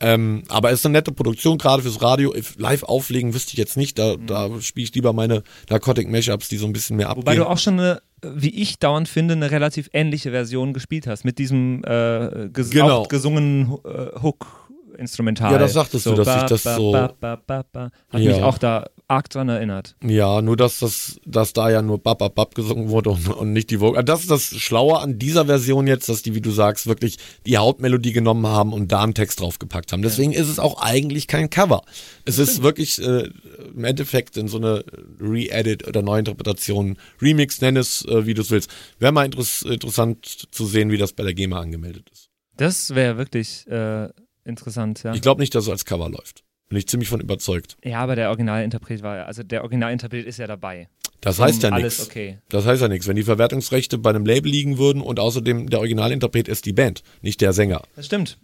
[0.03, 2.35] Ähm, aber es ist eine nette Produktion, gerade fürs Radio.
[2.57, 3.99] Live auflegen wüsste ich jetzt nicht.
[3.99, 7.27] Da, da spiele ich lieber meine Narcotic Mashups, die so ein bisschen mehr abgehen.
[7.27, 11.25] Wobei du auch schon eine, wie ich dauernd finde, eine relativ ähnliche Version gespielt hast.
[11.25, 13.05] Mit diesem äh, ges Genau.
[13.05, 15.53] gesungenen äh, Hook-Instrumental.
[15.53, 17.91] Ja, das sagtest du, dass ich das so- Ba, ba, ba, ba.
[18.11, 18.33] Hat Ja.
[18.33, 19.97] mich auch da arg dran erinnert.
[20.05, 23.53] Ja, nur dass das, dass da ja nur Bab Bab Bab gesungen wurde und, und
[23.53, 24.05] nicht die Vocal.
[24.05, 27.59] Das ist das Schlaue an dieser Version jetzt, dass die, wie du sagst, wirklich die
[27.59, 30.03] Hauptmelodie genommen haben und da einen Text draufgepackt haben.
[30.03, 31.83] Deswegen ist es auch eigentlich kein Cover.
[32.25, 33.29] Es ist wirklich äh,
[33.75, 34.85] im Endeffekt in so eine
[35.21, 38.71] Re-Edit oder Neuinterpretation, Remix, nenn es, äh, wie du es willst.
[38.99, 42.29] Wäre mal interess interessant zu sehen, wie das bei der GEMA angemeldet ist.
[42.57, 44.09] Das wäre wirklich äh,
[44.45, 45.15] interessant, ja.
[45.15, 46.45] Ich glaube nicht, dass es als Cover läuft.
[46.71, 47.77] Bin ich ziemlich von überzeugt.
[47.85, 50.89] Ja, aber der Originalinterpret war ja, also der Originalinterpret ist ja dabei.
[51.21, 52.07] Das heißt ja nichts.
[52.07, 52.39] okay.
[52.49, 53.07] Das heißt ja nichts.
[53.07, 57.03] Wenn die Verwertungsrechte bei einem Label liegen würden und außerdem der Originalinterpret ist die Band,
[57.21, 57.83] nicht der Sänger.
[57.97, 58.39] Das stimmt.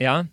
[0.00, 0.24] Ja.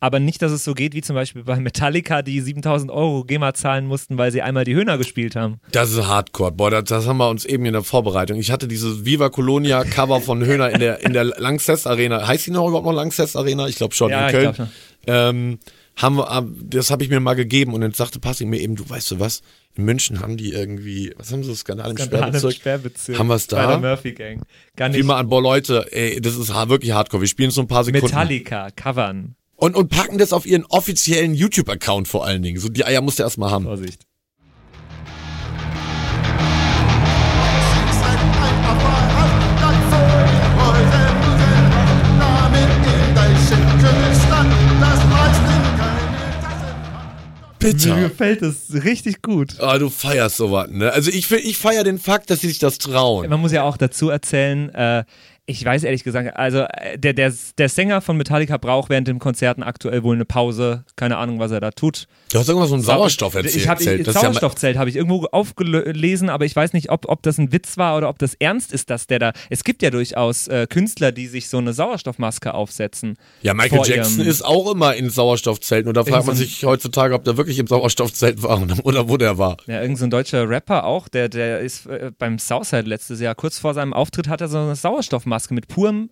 [0.00, 3.54] Aber nicht, dass es so geht wie zum Beispiel bei Metallica, die 7000 Euro GEMA
[3.54, 5.60] zahlen mussten, weil sie einmal die Höhner gespielt haben.
[5.70, 6.50] Das ist Hardcore.
[6.50, 8.38] Boah, das, das haben wir uns eben in der Vorbereitung.
[8.38, 12.26] Ich hatte dieses Viva Colonia Cover von Höhner in der, in der Lanxess Arena.
[12.26, 13.68] Heißt die noch überhaupt noch Lanxess Arena?
[13.68, 14.44] Ich glaube schon, Ja, in ich Köln.
[14.54, 14.68] glaub schon.
[15.06, 15.58] Ähm,
[15.96, 18.76] haben wir, ah, das habe ich mir mal gegeben und dann sagte Passi mir eben,
[18.76, 19.42] du weißt du was,
[19.74, 22.54] in München haben die irgendwie, was haben sie, Skandal im Skandal im Sperrbezirk?
[22.54, 23.18] Sperrbezirk.
[23.18, 23.56] Haben wir's da?
[23.56, 24.42] Bei der Murphy Gang.
[24.76, 25.06] Gar Wie nicht.
[25.06, 27.22] mal an, boah Leute, ey, das ist wirklich Hardcore.
[27.22, 28.06] Wir spielen so ein paar Sekunden.
[28.06, 29.36] Metallica, covern.
[29.56, 32.58] Und, und packen das auf ihren offiziellen YouTube-Account vor allen Dingen.
[32.58, 33.64] So die Eier musst du erstmal haben.
[33.64, 34.06] Vorsicht.
[47.62, 48.00] Mir Bitter.
[48.00, 49.60] gefällt das richtig gut.
[49.60, 50.92] Ah, du feierst sowas, ne?
[50.92, 53.28] Also ich, ich feier den Fakt, dass sie sich das trauen.
[53.30, 55.04] Man muss ja auch dazu erzählen, äh,
[55.44, 59.18] ich weiß ehrlich gesagt, also äh, der, der, der Sänger von Metallica braucht während den
[59.18, 60.84] Konzerten aktuell wohl eine Pause.
[60.94, 62.06] Keine Ahnung, was er da tut.
[62.32, 63.56] Du hast irgendwas von Sauerstoff erzählt.
[63.56, 67.08] Ich Das ist ja mal- Sauerstoffzelt habe ich irgendwo aufgelesen, aber ich weiß nicht, ob,
[67.08, 69.32] ob das ein Witz war oder ob das ernst ist, dass der da.
[69.50, 73.16] Es gibt ja durchaus äh, Künstler, die sich so eine Sauerstoffmaske aufsetzen.
[73.42, 76.64] Ja, Michael Jackson ist auch immer in Sauerstoffzelten und da fragt man so ein- sich
[76.64, 79.56] heutzutage, ob der wirklich im Sauerstoffzelt war oder wo der war.
[79.66, 83.34] Ja, irgendein so ein deutscher Rapper auch, der, der ist äh, beim Southside letztes Jahr,
[83.34, 86.10] kurz vor seinem Auftritt, hat er so eine Sauerstoffmaske mit purem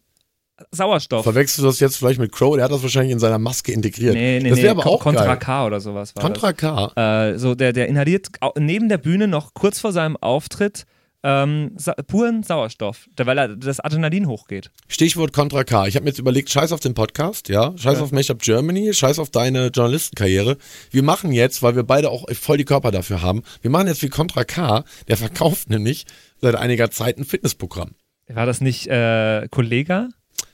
[0.71, 1.25] Sauerstoff.
[1.25, 2.55] Verwechselst du das jetzt vielleicht mit Crow?
[2.55, 4.15] Der hat das wahrscheinlich in seiner Maske integriert.
[4.15, 5.39] Nee, nee, das nee, wäre aber auch Contra geil.
[5.39, 7.31] K oder sowas war Contra K.
[7.33, 10.85] Äh, so, der, der inhaliert neben der Bühne noch kurz vor seinem Auftritt
[11.23, 14.71] ähm, sa puren Sauerstoff, weil er das Adrenalin hochgeht.
[14.89, 15.87] Stichwort Contra K.
[15.87, 19.19] Ich habe mir jetzt überlegt, scheiß auf den Podcast, ja, scheiß auf Mashup Germany, scheiß
[19.19, 20.57] auf deine Journalistenkarriere.
[20.91, 24.03] Wir machen jetzt, weil wir beide auch voll die Körper dafür haben, wir machen jetzt
[24.03, 26.07] wie Contra K, der verkauft nämlich
[26.41, 27.95] seit einiger Zeit ein Fitnessprogramm.
[28.35, 30.09] War das nicht äh, Kollega?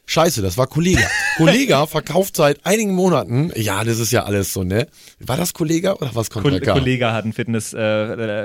[0.09, 1.03] Scheiße, das war Kollega.
[1.37, 4.87] Kollega verkauft seit einigen Monaten, ja, das ist ja alles so, ne?
[5.19, 6.61] War das Kollega oder was Contra Kol?
[6.75, 7.81] Kollega hat ein Fitness, äh,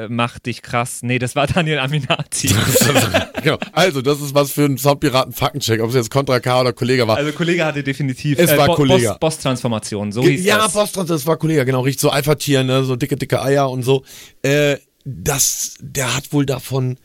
[0.05, 1.01] äh, macht dich krass.
[1.03, 2.49] Nee, das war Daniel Aminati.
[3.43, 3.59] genau.
[3.73, 7.07] Also, das ist was für einen Soundpiraten Faktencheck, ob es jetzt Contra K oder Kollega
[7.07, 7.17] war.
[7.17, 9.11] Also Kollega hatte definitiv Es war Bo- Kollega.
[9.11, 10.73] Boss- Boss-Transformation, so Ge- hieß ja, das.
[10.73, 14.03] Posttrans, das war Kollege, genau, richtig so Alpha-Tier, ne, so dicke, dicke Eier und so.
[14.41, 16.97] Äh, das, der hat wohl davon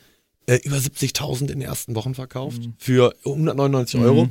[0.46, 2.74] äh, über 70.000 in den ersten Wochen verkauft Mhm.
[2.78, 4.28] für 199 Euro.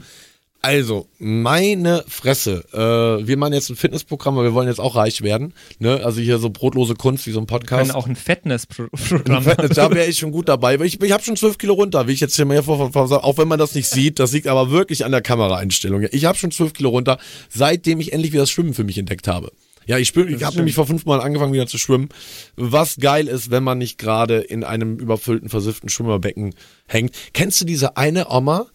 [0.62, 2.64] Also, meine Fresse.
[2.74, 5.54] Äh, wir machen jetzt ein Fitnessprogramm, weil wir wollen jetzt auch reich werden.
[5.78, 6.02] Ne?
[6.04, 7.94] Also hier so brotlose Kunst wie so ein können Podcast.
[7.94, 10.80] auch ein Fitnessprogramm Fitness, da wäre ich schon gut dabei.
[10.80, 13.24] Ich, ich habe schon 12 Kilo runter, wie ich jetzt hier mal vor, vor, vor,
[13.24, 16.08] auch wenn man das nicht sieht, das liegt aber wirklich an der Kameraeinstellung.
[16.12, 19.28] Ich habe schon 12 Kilo runter, seitdem ich endlich wieder das Schwimmen für mich entdeckt
[19.28, 19.52] habe.
[19.88, 22.10] Ja, ich, ich habe nämlich vor fünf Monaten angefangen wieder zu schwimmen.
[22.56, 26.56] Was geil ist, wenn man nicht gerade in einem überfüllten, versifften Schwimmerbecken
[26.88, 27.14] hängt.
[27.34, 28.68] Kennst du diese eine Oma?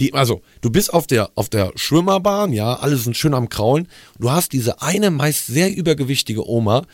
[0.00, 3.88] Die, also, du bist auf der, auf der Schwimmerbahn, ja, alle sind schön am Kraulen.
[4.18, 6.84] Du hast diese eine meist sehr übergewichtige Oma,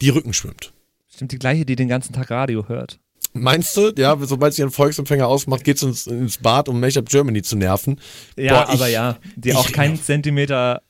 [0.00, 0.72] die Rücken schwimmt.
[1.14, 2.98] Stimmt die gleiche, die den ganzen Tag Radio hört.
[3.34, 7.42] Meinst du, ja, sobald sie ihren Volksempfänger ausmacht, geht's ins, ins Bad, um Make-up Germany
[7.42, 8.00] zu nerven?
[8.36, 10.82] Ja, Boah, ich- aber ja, die ich- auch keinen Zentimeter.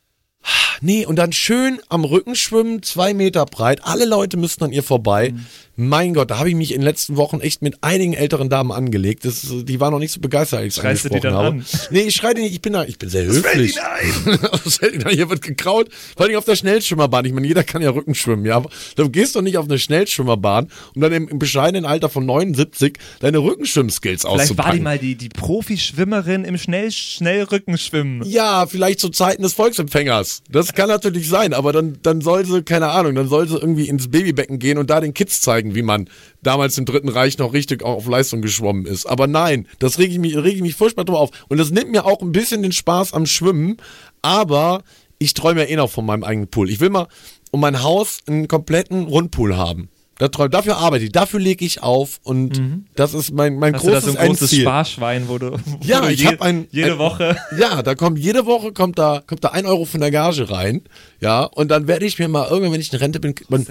[0.80, 3.80] Nee, und dann schön am Rücken schwimmen, zwei Meter breit.
[3.84, 5.30] Alle Leute müssten an ihr vorbei.
[5.30, 5.46] Mhm.
[5.76, 8.70] Mein Gott, da habe ich mich in den letzten Wochen echt mit einigen älteren Damen
[8.70, 9.24] angelegt.
[9.24, 11.44] Das, die waren noch nicht so begeistert, als ich es Schreist du die angesprochen dann
[11.46, 11.56] habe.
[11.56, 11.90] an?
[11.90, 13.76] Nee, ich schreie die nicht, ich bin da, ich bin sehr höflich.
[14.64, 15.14] Was fällt Ihnen ein?
[15.14, 15.88] Hier wird gekraut.
[16.16, 17.24] Vor allem auf der Schnellschwimmerbahn.
[17.24, 18.56] Ich meine, jeder kann ja Rücken schwimmen, ja.
[18.56, 22.24] Aber du gehst doch nicht auf eine Schnellschwimmerbahn, um dann im, im bescheidenen Alter von
[22.24, 24.68] 79 deine Rückenschwimmskills Vielleicht auszupacken.
[24.70, 28.22] war die mal die, die Profischwimmerin im Schnell Schnellrückenschwimmen.
[28.28, 30.42] Ja, vielleicht zu Zeiten des Volksempfängers.
[30.50, 33.88] Das kann natürlich sein, aber dann, dann soll sie, keine Ahnung, dann soll sie irgendwie
[33.88, 36.08] ins Babybecken gehen und da den Kids zeigen, wie man
[36.42, 39.06] damals im Dritten Reich noch richtig auf Leistung geschwommen ist.
[39.06, 41.30] Aber nein, das rege ich mich, rege ich mich furchtbar drüber auf.
[41.48, 43.76] Und das nimmt mir auch ein bisschen den Spaß am Schwimmen,
[44.22, 44.82] aber
[45.18, 46.68] ich träume ja eh noch von meinem eigenen Pool.
[46.70, 47.06] Ich will mal
[47.52, 49.88] um mein Haus einen kompletten Rundpool haben.
[50.18, 52.62] Dafür arbeite ich, dafür lege ich auf und
[52.94, 53.76] das ist mein, mein Mhm.
[53.76, 54.62] Hast du da großes so ein großes Endziel.
[54.62, 57.36] Sparschwein, wo du, wo Ja, du ich je, hab ein- jede ein- Woche.
[57.58, 60.82] Ja, da kommt jede Woche kommt da kommt da ein Euro von der Gage rein,
[61.20, 63.66] ja, und dann werde ich mir mal irgendwann, wenn ich in Rente bin, man,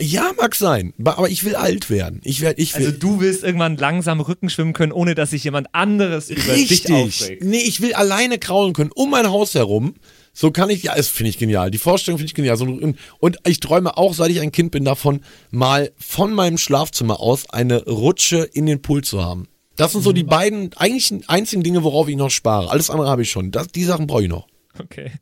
[0.00, 0.94] ja, mag sein.
[1.04, 2.20] Aber ich will alt werden.
[2.24, 2.86] Ich werde, ich will.
[2.86, 6.70] Also du willst irgendwann langsam Rücken schwimmen können, ohne dass sich jemand anderes über dich
[6.70, 6.94] Richtig.
[6.94, 7.44] aufregt.
[7.44, 9.94] Nee, ich will alleine kraulen können, um mein Haus herum.
[10.32, 11.70] So kann ich, ja, das finde ich genial.
[11.70, 12.56] Die Vorstellung finde ich genial.
[12.56, 15.20] So, und, und ich träume auch, seit ich ein Kind bin, davon,
[15.50, 19.46] mal von meinem Schlafzimmer aus eine Rutsche in den Pool zu haben.
[19.76, 20.14] Das sind so Mhm.
[20.14, 22.70] die beiden eigentlich einzigen Dinge, worauf ich noch spare.
[22.70, 23.50] Alles andere habe ich schon.
[23.50, 24.46] Das, die Sachen brauche ich noch.
[24.78, 25.12] Okay.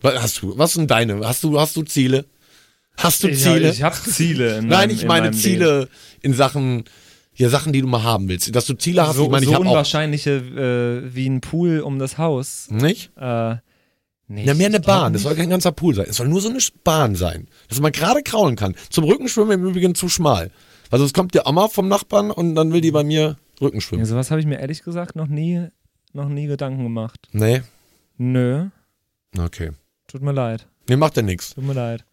[0.00, 0.58] Was hast du?
[0.58, 1.26] Was sind deine?
[1.26, 2.26] Hast du, hast du Ziele?
[2.98, 3.70] Hast du Ich, Ziele?
[3.70, 4.58] ich habe Ziele.
[4.58, 5.88] In Nein, meinem, ich in meine Ziele
[6.20, 6.84] in Sachen,
[7.34, 8.54] ja, Sachen, die du mal haben willst.
[8.54, 9.08] Dass du Ziele Leben.
[9.08, 12.66] hast, So, ich meine, so ich unwahrscheinliche äh, wie ein Pool um das Haus.
[12.70, 13.10] Nicht?
[13.16, 13.56] Äh,
[14.26, 15.12] nee, Ja, mehr eine Bahn.
[15.12, 15.40] Das soll nicht.
[15.40, 16.06] kein ganzer Pool sein.
[16.08, 17.46] Es soll nur so eine Bahn sein.
[17.68, 18.74] Dass man gerade kraulen kann.
[18.90, 20.50] Zum Rückenschwimmen im Übrigen zu schmal.
[20.90, 24.04] Also es kommt der Oma vom Nachbarn und dann will die bei mir Ja, Rückenschwimmen.
[24.06, 25.66] sowas habe ich mir ehrlich gesagt noch nie,
[26.12, 27.28] noch nie Gedanken gemacht.
[27.32, 27.62] Nee?
[28.16, 28.66] Nö,
[29.38, 29.70] Okay.
[30.08, 30.66] tut mir leid.
[30.88, 31.54] Nee, macht ja nichts.
[31.54, 32.04] Tut mir leid.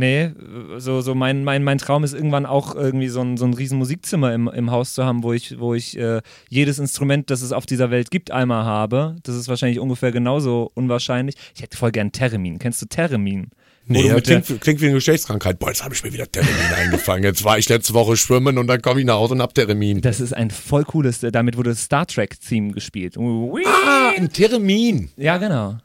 [0.00, 0.30] Nee,
[0.78, 3.76] so, so mein, mein, mein Traum ist irgendwann auch irgendwie so ein, so ein riesen
[3.76, 7.52] Musikzimmer im, im Haus zu haben, wo ich, wo ich äh, jedes Instrument, das es
[7.52, 9.16] auf dieser Welt gibt, einmal habe.
[9.24, 11.34] Das ist wahrscheinlich ungefähr genauso unwahrscheinlich.
[11.54, 12.58] Ich hätte voll gern Theremin.
[12.58, 13.48] Kennst du Theremin?
[13.84, 15.58] Wo Nee, ja, klingt, klingt wie eine Geschlechtskrankheit.
[15.58, 17.24] Boah, jetzt habe ich mir wieder Termin eingefangen.
[17.24, 20.00] Jetzt war ich letzte Woche schwimmen und dann komme ich nach Hause und hab Termin.
[20.00, 23.18] Das ist ein voll cooles, äh, damit wurde Star Trek-Theme gespielt.
[23.18, 25.10] Ah, ein Termin.
[25.18, 25.76] Ja, genau.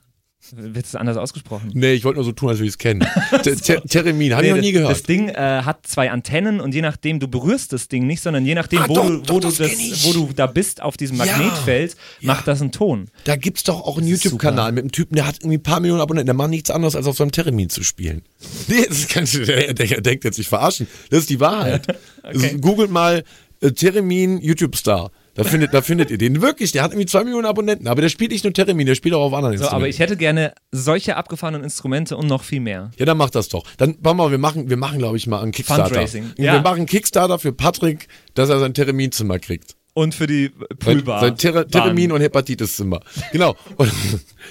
[0.54, 1.72] Wird es anders ausgesprochen?
[1.74, 3.06] Nee, ich wollte nur so tun, als würde ich es kennen.
[3.44, 4.92] Ter- Ter- Termin, habe ich noch nie gehört.
[4.92, 8.46] Das Ding äh, hat zwei Antennen und je nachdem, du berührst das Ding nicht, sondern
[8.46, 10.06] je nachdem, Ah, wo, doch, du, doch, wo, du das das, kenn ich.
[10.06, 11.18] wo du da bist auf diesem.
[11.18, 12.28] Magnetfeld, Ja.
[12.34, 13.08] macht das einen Ton.
[13.24, 16.02] Da gibt's doch auch einen YouTube-Kanal mit einem Typen, der hat irgendwie ein paar Millionen
[16.02, 18.22] Abonnenten, der macht nichts anderes, als auf seinem Termin zu spielen.
[18.68, 20.88] Nee, das kann, der, der denkt jetzt sich verarschen.
[21.10, 21.88] Das ist die Wahrheit.
[22.24, 22.58] Okay.
[22.60, 23.24] Googelt mal
[23.62, 25.12] äh, Termin YouTube-Star.
[25.36, 26.42] Da findet, da findet ihr den.
[26.42, 29.14] Wirklich, der hat irgendwie zwei Millionen Abonnenten, aber der spielt nicht nur Termin, der spielt
[29.16, 29.90] auch auf anderen So, aber Instrumenten.
[29.90, 32.92] ich hätte gerne solche abgefahrenen Instrumente und noch viel mehr.
[32.98, 33.66] Ja, dann macht das doch.
[33.78, 35.86] Dann, warte mal, wir machen, wir machen, glaube ich, mal einen Kickstarter.
[35.86, 36.32] Fundraising.
[36.38, 36.62] Wir Ja.
[36.62, 39.75] machen einen Kickstarter für Patrick, dass er sein Terminzimmer kriegt.
[39.98, 41.22] Und für die Sein, Poolbar.
[41.22, 41.38] sein
[41.70, 43.00] Termin- und Hepatitiszimmer.
[43.32, 43.56] Genau.
[43.78, 43.90] Und,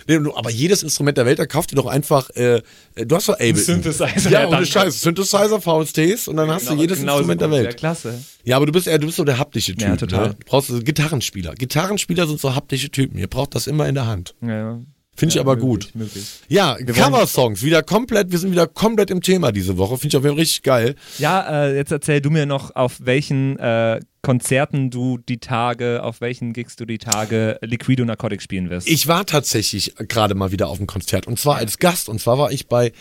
[0.36, 2.62] aber jedes Instrument der Welt, da kauft ihr doch einfach, äh,
[2.94, 3.58] äh, du hast doch Ableton.
[3.62, 4.64] Synthesizer, Ja, ohne.
[4.64, 5.02] Scheiß.
[5.02, 7.56] Synthesizer, VSTs und dann hast du jedes Genauso Instrument der gut.
[7.58, 7.66] Welt.
[7.66, 8.24] Ja, klasse.
[8.44, 9.82] Ja, aber du bist eher, du bist so der haptische Typ.
[9.82, 10.28] Ja, total.
[10.28, 10.34] Ne?
[10.40, 11.54] Du brauchst so Gitarrenspieler.
[11.54, 13.18] Gitarrenspieler sind so haptische Typen.
[13.18, 14.34] Ihr braucht das immer in der Hand.
[14.40, 14.80] Ja, ja.
[15.14, 15.90] Finde ich Ja, aber möglich, gut.
[15.94, 16.24] Möglich.
[16.48, 19.98] Ja, Cover-Songs, wieder komplett, wir sind wieder komplett im Thema diese Woche.
[19.98, 20.96] Finde ich auch richtig geil.
[21.18, 26.20] Ja, äh, jetzt erzähl du mir noch, auf welchen äh, Konzerten du die Tage, auf
[26.20, 28.88] welchen Gigs du die Tage Liquido Narcotic spielen wirst.
[28.88, 32.38] Ich war tatsächlich gerade mal wieder auf einem Konzert und zwar als Gast und zwar
[32.38, 32.92] war ich bei,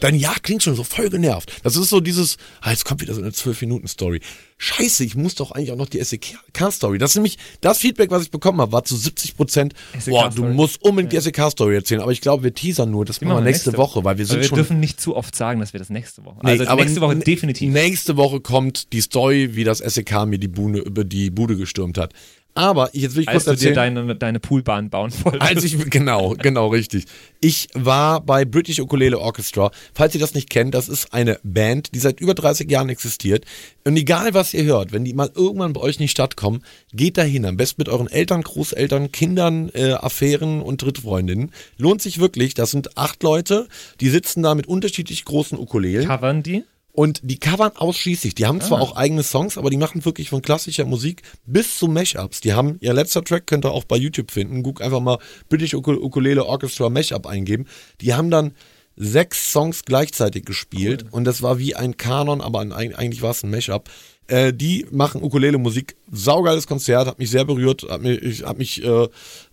[0.00, 1.52] dein Ja klingt schon so voll genervt.
[1.62, 4.20] Das ist so dieses, ah, jetzt kommt wieder so eine 12-Minuten-Story.
[4.58, 6.96] Scheiße, ich muss doch eigentlich auch noch die SEK-Story.
[6.96, 9.74] Das ist nämlich, das Feedback, was ich bekommen habe, war zu 70 Prozent,
[10.06, 13.36] boah, du musst unbedingt die SEK-Story erzählen, aber ich glaube, wir teasern nur, das machen
[13.36, 14.56] wir nächste, Woche, weil wir sind wir schon...
[14.56, 16.38] dürfen nicht zu oft sagen, dass wir das nächste Woche.
[16.42, 17.70] Nee, also aber nächste Woche definitiv.
[17.70, 21.98] Nächste Woche kommt die Story, wie das SEK mir die Bude, über die Bude gestürmt
[21.98, 22.12] hat.
[22.56, 23.94] Aber jetzt will ich als kurz du dir erzählen.
[23.94, 25.42] deine, deine Poolbahn bauen wolltest.
[25.42, 27.04] Als ich, genau, genau, richtig.
[27.38, 29.70] Ich war bei British Ukulele Orchestra.
[29.92, 33.44] Falls ihr das nicht kennt, das ist eine Band, die seit über 30 Jahren existiert.
[33.84, 36.62] Und egal, was ihr hört, wenn die mal irgendwann bei euch in die Stadt kommen,
[36.94, 37.44] geht dahin.
[37.44, 41.52] Am besten mit euren Eltern, Großeltern, Kindern, äh, Affären und Drittfreundinnen.
[41.76, 42.54] Lohnt sich wirklich.
[42.54, 43.68] Das sind acht Leute,
[44.00, 46.08] die sitzen da mit unterschiedlich großen Ukulelen.
[46.08, 46.64] Covern die?
[46.96, 48.34] Und die covern ausschließlich.
[48.34, 51.88] Die haben zwar auch eigene Songs, aber die machen wirklich von klassischer Musik bis zu
[51.88, 52.40] Mashups.
[52.40, 54.62] Die haben, ihr letzter Track könnt ihr auch bei YouTube finden.
[54.62, 55.18] Guck einfach mal
[55.50, 57.66] British Ukul- Ukulele Orchestra Mashup eingeben.
[58.00, 58.54] Die haben dann
[58.96, 63.42] sechs Songs gleichzeitig gespielt und das war wie ein Kanon, aber ein, eigentlich war es
[63.42, 63.90] ein Mashup.
[64.28, 65.96] Äh, die machen Ukulele-Musik.
[66.10, 69.08] Saugeiles Konzert, hat mich sehr berührt, hat mich, ich, hat mich äh,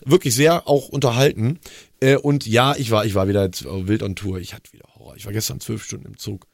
[0.06, 1.60] wirklich sehr auch unterhalten.
[2.00, 4.40] Äh, und ja, ich war, ich war wieder jetzt äh, wild on Tour.
[4.40, 5.18] Ich hatte wieder Horror.
[5.18, 6.48] Ich war gestern zwölf Stunden im Zug.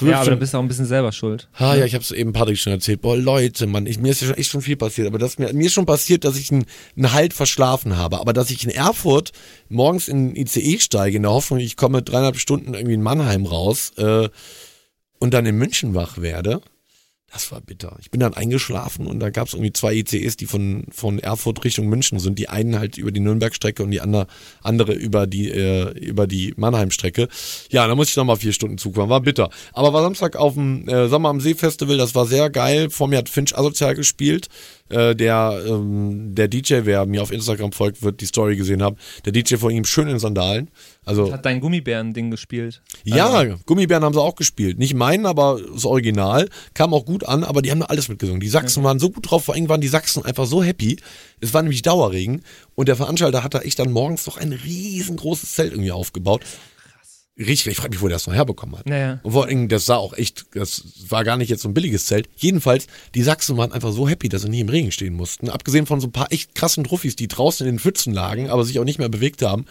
[0.00, 0.40] Ja, aber da Stunden.
[0.40, 1.48] bist du auch ein bisschen selber schuld.
[1.54, 3.02] Ah, ja, ich habe es eben Patrick schon erzählt.
[3.02, 5.06] Boah, Leute, Mann, ich, mir ist ja schon echt schon viel passiert.
[5.06, 6.64] Aber das, mir, mir ist schon passiert, dass ich einen,
[6.96, 8.18] einen Halt verschlafen habe.
[8.18, 9.32] Aber dass ich in Erfurt
[9.68, 13.44] morgens in den ICE steige, in der Hoffnung, ich komme dreieinhalb Stunden irgendwie in Mannheim
[13.44, 14.30] raus äh,
[15.18, 16.62] und dann in München wach werde,
[17.32, 17.96] das war bitter.
[18.00, 21.64] Ich bin dann eingeschlafen und da gab es irgendwie zwei ICEs, die von, von Erfurt
[21.64, 22.38] Richtung München sind.
[22.38, 24.26] Die einen halt über die Nürnberg-Strecke und die andere,
[24.62, 27.28] andere über die, äh, über die Mannheim-Strecke.
[27.70, 29.08] Ja, da musste ich nochmal vier Stunden Zug fahren.
[29.08, 29.48] War bitter.
[29.72, 32.90] Aber war Samstag auf dem äh, Sommer am See Festival, das war sehr geil.
[32.90, 34.48] Vor mir hat Finch Asozial gespielt.
[34.88, 38.96] Äh, der, ähm, der DJ, wer mir auf Instagram folgt, wird die Story gesehen haben.
[39.24, 40.70] Der DJ von ihm schön in Sandalen.
[41.04, 42.82] Also Hat dein Gummibären-Ding gespielt.
[43.04, 44.78] ja, Also, Gummibären haben sie auch gespielt.
[44.78, 46.48] Nicht meinen, aber das Original.
[46.74, 48.40] Kam auch gut an, aber die haben alles mitgesungen.
[48.40, 50.98] Die Sachsen waren so gut drauf, vor allem waren die Sachsen einfach so happy.
[51.40, 52.42] Es war nämlich Dauerregen
[52.74, 56.42] und der Veranstalter hat da echt dann morgens noch ein riesengroßes Zelt irgendwie aufgebaut.
[57.38, 58.86] Richtig, ich frage mich, wo der das noch herbekommen hat.
[58.86, 59.20] Naja.
[59.22, 62.06] Und vor Dingen, das sah auch echt, das war gar nicht jetzt so ein billiges
[62.06, 62.28] Zelt.
[62.36, 65.48] Jedenfalls, die Sachsen waren einfach so happy, dass sie nie im Regen stehen mussten.
[65.48, 68.64] Abgesehen von so ein paar echt krassen Truffis, die draußen in den Pfützen lagen, aber
[68.64, 69.66] sich auch nicht mehr bewegt haben.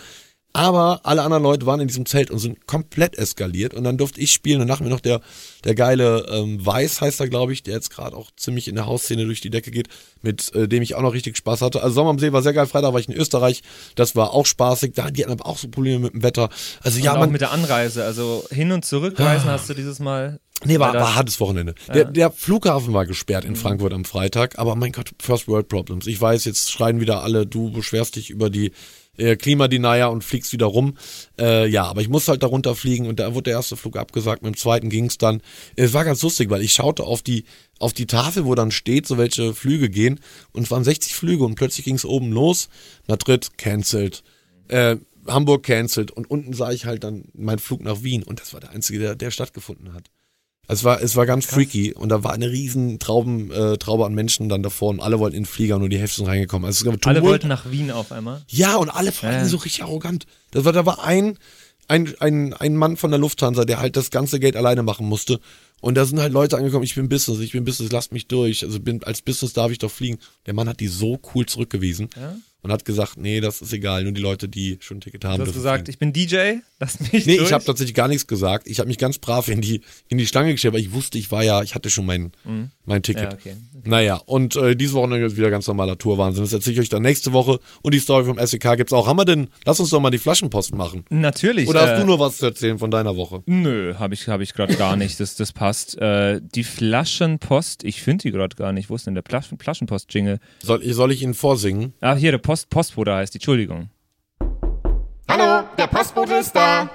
[0.54, 3.74] Aber alle anderen Leute waren in diesem Zelt und sind komplett eskaliert.
[3.74, 4.62] Und dann durfte ich spielen.
[4.62, 5.22] Und nach mir noch der,
[5.64, 8.86] der geile ähm, Weiß heißt er, glaube ich, der jetzt gerade auch ziemlich in der
[8.86, 9.88] Hausszene durch die Decke geht,
[10.22, 11.82] mit äh, dem ich auch noch richtig Spaß hatte.
[11.82, 12.68] Also Sommer am See war sehr geil.
[12.68, 13.62] Freitag war ich in Österreich.
[13.95, 14.93] Das war auch spaßig.
[14.93, 16.49] Da, die hatten aber auch so Probleme mit dem Wetter.
[16.82, 19.99] Also Und ja, auch man, mit der Anreise, also hin und zurückreisen hast du dieses
[19.99, 20.39] Mal.
[20.64, 21.74] Nee, war, war hartes Wochenende.
[21.91, 26.06] Der, der Flughafen war gesperrt in Frankfurt am Freitag, aber mein Gott, First World Problems.
[26.06, 28.72] Ich weiß, jetzt schreien wieder alle, du beschwerst dich über die
[29.18, 30.95] äh, Klimadenier und fliegst wieder rum.
[31.39, 34.43] Äh, ja, aber ich muss halt darunter fliegen und da wurde der erste Flug abgesagt,
[34.43, 35.41] mit dem zweiten ging's dann.
[35.76, 37.45] Es war ganz lustig, weil ich schaute auf die,
[37.80, 40.20] auf die Tafel, wo dann steht, so welche Flüge gehen
[40.53, 42.70] und es waren 60 Flüge und plötzlich ging's oben los.
[43.07, 44.24] Madrid cancelled.
[44.68, 44.97] Äh,
[45.28, 48.59] Hamburg cancelled und unten sah ich halt dann meinen Flug nach Wien und das war
[48.59, 50.09] der einzige, der, der stattgefunden hat.
[50.72, 54.13] Es war, es war ganz freaky und da war eine riesen Trauben, äh, Traube an
[54.13, 56.65] Menschen dann davor und alle wollten in den Flieger nur die Hälfte sind reingekommen.
[56.65, 58.41] Also Alle wollten nach Wien auf einmal.
[58.47, 59.45] Ja, und alle fanden Ja.
[59.45, 60.26] so richtig arrogant.
[60.51, 61.38] Das war, da war ein,
[61.88, 65.39] ein, ein, ein Mann von der Lufthansa, der halt das ganze Geld alleine machen musste.
[65.82, 68.63] Und da sind halt Leute angekommen, ich bin Business, ich bin Business, lasst mich durch.
[68.63, 70.19] Also bin, als Business darf ich doch fliegen.
[70.45, 72.36] Der Mann hat die so cool zurückgewiesen Ja?
[72.62, 75.39] Und hat gesagt, nee, das ist egal, nur die Leute, die schon ein Ticket haben.
[75.39, 77.47] Du hast gesagt, ich bin DJ, lass mich Nee, durch.
[77.47, 78.68] ich habe tatsächlich gar nichts gesagt.
[78.68, 81.32] Ich habe mich ganz brav in die, in die Schlange gestellt, weil ich wusste, ich
[81.32, 82.32] war ja, ich hatte schon mein,
[82.86, 83.24] mein Ticket.
[83.24, 83.30] Mhm.
[83.30, 83.55] Ja, okay.
[83.84, 86.43] Naja, und äh, diese Woche ist wieder ganz normaler Tourwahnsinn.
[86.43, 87.59] Das erzähle ich euch dann nächste Woche.
[87.82, 89.07] Und die Story vom SEK gibt's auch.
[89.07, 91.03] Haben wir denn, lass uns doch mal die Flaschenpost machen.
[91.09, 91.68] Natürlich.
[91.68, 93.41] Oder hast äh, du nur was zu erzählen von deiner Woche?
[93.47, 95.20] Nö, habe ich, hab ich gerade gar nicht.
[95.20, 95.97] Das, das passt.
[95.97, 98.89] Äh, die Flaschenpost, ich finde die gerade gar nicht.
[98.89, 100.39] Wo ist denn der Flaschen, Flaschenpost-Jingle?
[100.62, 101.93] Soll, ich- soll ich ihn vorsingen?
[102.01, 103.38] Ah, hier, der Post, Postbote heißt die.
[103.38, 103.89] Entschuldigung.
[105.30, 106.89] Hallo, der Postbote ist da.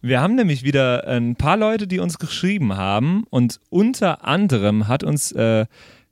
[0.00, 5.04] Wir haben nämlich wieder ein paar Leute, die uns geschrieben haben und unter anderem hat
[5.04, 5.66] uns äh,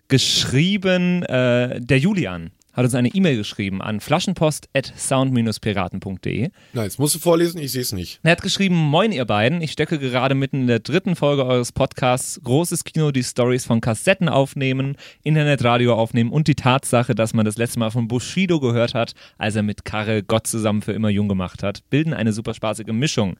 [0.08, 2.50] geschrieben äh, der Julian.
[2.76, 6.50] Hat uns eine E-Mail geschrieben an flaschenpost.sound-piraten.de.
[6.74, 6.98] Nice.
[6.98, 7.58] Musst du vorlesen?
[7.58, 8.20] Ich sehe es nicht.
[8.22, 11.72] Er hat geschrieben, moin ihr beiden, ich stecke gerade mitten in der dritten Folge eures
[11.72, 17.46] Podcasts, großes Kino, die Stories von Kassetten aufnehmen, Internetradio aufnehmen und die Tatsache, dass man
[17.46, 21.08] das letzte Mal von Bushido gehört hat, als er mit Karre Gott zusammen für immer
[21.08, 23.38] jung gemacht hat, bilden eine super spaßige Mischung.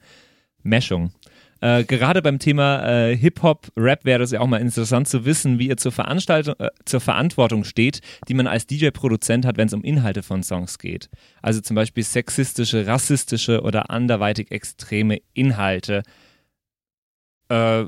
[0.62, 1.12] Meschung.
[1.61, 5.59] Äh, gerade beim Thema äh, Hip-Hop, Rap wäre es ja auch mal interessant zu wissen,
[5.59, 9.75] wie ihr zur, Veranstaltung, äh, zur Verantwortung steht, die man als DJ-Produzent hat, wenn es
[9.75, 11.09] um Inhalte von Songs geht.
[11.41, 16.03] Also zum Beispiel sexistische, rassistische oder anderweitig extreme Inhalte.
[17.49, 17.85] Äh,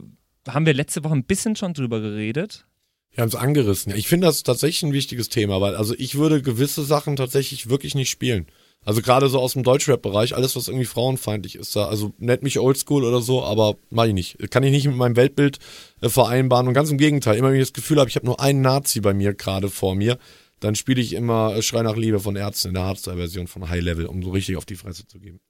[0.49, 2.66] haben wir letzte Woche ein bisschen schon drüber geredet?
[3.12, 3.95] Wir haben es angerissen.
[3.95, 7.95] Ich finde das tatsächlich ein wichtiges Thema, weil also ich würde gewisse Sachen tatsächlich wirklich
[7.95, 8.47] nicht spielen.
[8.85, 12.59] Also gerade so aus dem Deutschrap-Bereich, alles was irgendwie frauenfeindlich ist da, also nennt mich
[12.59, 14.51] Oldschool oder so, aber mach ich nicht.
[14.51, 15.59] Kann ich nicht mit meinem Weltbild
[16.01, 18.41] äh, vereinbaren und ganz im Gegenteil, immer wenn ich das Gefühl habe, ich habe nur
[18.41, 20.18] einen Nazi bei mir gerade vor mir,
[20.61, 23.83] dann spiele ich immer äh, Schrei nach Liebe von Ärzten in der Hardstyle-Version von High
[23.83, 25.41] Level, um so richtig auf die Fresse zu geben.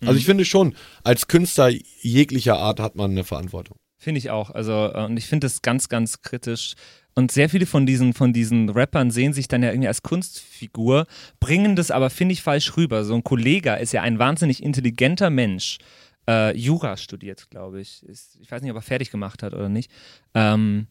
[0.00, 0.74] Also ich finde schon,
[1.04, 1.70] als Künstler
[2.00, 3.78] jeglicher Art hat man eine Verantwortung.
[3.98, 4.50] Finde ich auch.
[4.50, 6.74] Also, äh, und ich finde das ganz, ganz kritisch.
[7.18, 11.06] Und sehr viele von diesen, von diesen Rappern sehen sich dann ja irgendwie als Kunstfigur,
[11.40, 13.04] bringen das aber, finde ich, falsch rüber.
[13.04, 15.78] So ein Kollege ist ja ein wahnsinnig intelligenter Mensch.
[16.28, 18.02] Äh, Jura studiert, glaube ich.
[18.02, 19.90] Ist, ich weiß nicht, ob er fertig gemacht hat oder nicht.
[20.34, 20.88] Ähm,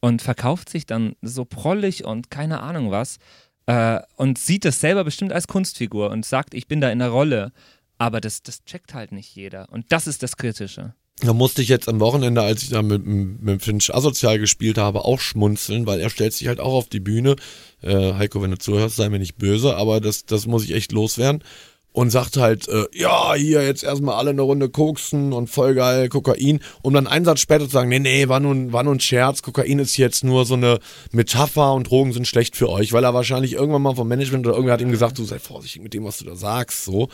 [0.00, 3.18] und verkauft sich dann so prollig und keine Ahnung was.
[3.66, 7.10] Äh, und sieht das selber bestimmt als Kunstfigur und sagt, ich bin da in der
[7.10, 7.52] Rolle.
[7.98, 9.70] Aber das, das checkt halt nicht jeder.
[9.70, 10.94] Und das ist das Kritische.
[11.20, 15.04] Da musste ich jetzt am Wochenende, als ich da mit, mit Finch asozial gespielt habe,
[15.04, 17.36] auch schmunzeln, weil er stellt sich halt auch auf die Bühne.
[17.82, 20.90] Äh, Heiko, wenn du zuhörst, sei mir nicht böse, aber das, das muss ich echt
[20.90, 21.44] loswerden.
[21.92, 26.08] Und sagt halt, äh, ja, hier jetzt erstmal alle eine Runde koksen und voll geil,
[26.08, 29.00] Kokain, um dann einen Satz später zu sagen, nee, nee, war nun, war nun ein
[29.00, 30.80] Scherz, Kokain ist jetzt nur so eine
[31.12, 34.56] Metapher und Drogen sind schlecht für euch, weil er wahrscheinlich irgendwann mal vom Management oder
[34.56, 37.08] irgendwer hat ihm gesagt, du sei vorsichtig mit dem, was du da sagst, so.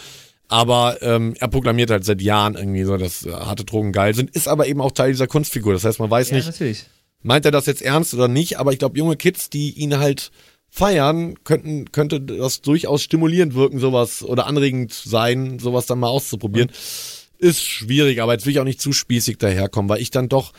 [0.50, 4.30] Aber ähm, er proklamiert halt seit Jahren irgendwie so, dass äh, harte Drogen geil sind,
[4.30, 5.72] ist aber eben auch Teil dieser Kunstfigur.
[5.72, 6.86] Das heißt, man weiß nicht, natürlich.
[7.22, 10.32] meint er das jetzt ernst oder nicht, aber ich glaube, junge Kids, die ihn halt
[10.68, 16.72] feiern, könnten, könnte das durchaus stimulierend wirken, sowas oder anregend sein, sowas dann mal auszuprobieren.
[17.38, 20.52] Ist schwierig, aber jetzt will ich auch nicht zu spießig daherkommen, weil ich dann doch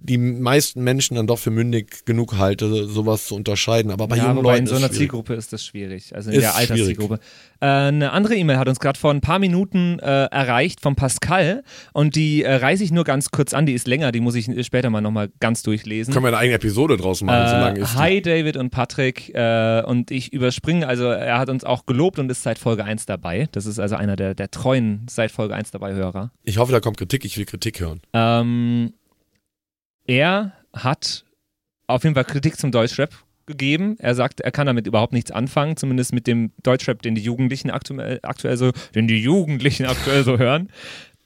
[0.00, 3.90] die meisten Menschen dann doch für mündig genug halte, sowas zu unterscheiden.
[3.90, 4.90] Aber bei ja, jungen Leuten in so einer.
[4.90, 6.14] Zielgruppe ist das schwierig.
[6.14, 7.18] Also in Ist der Alterszielgruppe.
[7.60, 11.62] Äh, eine andere E-Mail hat uns gerade vor ein paar Minuten äh, erreicht von Pascal
[11.92, 13.66] und die äh, reiße ich nur ganz kurz an.
[13.66, 16.12] Die ist länger, die muss ich später mal nochmal ganz durchlesen.
[16.12, 17.98] Können wir eine eigene Episode draus machen, so lange Äh, ist die.
[17.98, 22.30] hi David und Patrick äh, und ich überspringe, also er hat uns auch gelobt und
[22.30, 23.48] ist seit Folge 1 dabei.
[23.52, 26.30] Das ist also einer der, der treuen seit Folge 1 dabei Hörer.
[26.44, 27.24] Ich hoffe, da kommt Kritik.
[27.24, 28.00] Ich will Kritik hören.
[28.12, 28.92] Ähm,
[30.06, 31.24] er hat
[31.86, 33.10] auf jeden Fall Kritik zum Deutschrap
[33.46, 33.96] gegeben.
[33.98, 37.70] Er sagt, er kann damit überhaupt nichts anfangen, zumindest mit dem Deutschrap, den die Jugendlichen
[37.70, 40.68] aktuell, aktuell so, den die Jugendlichen aktuell so hören.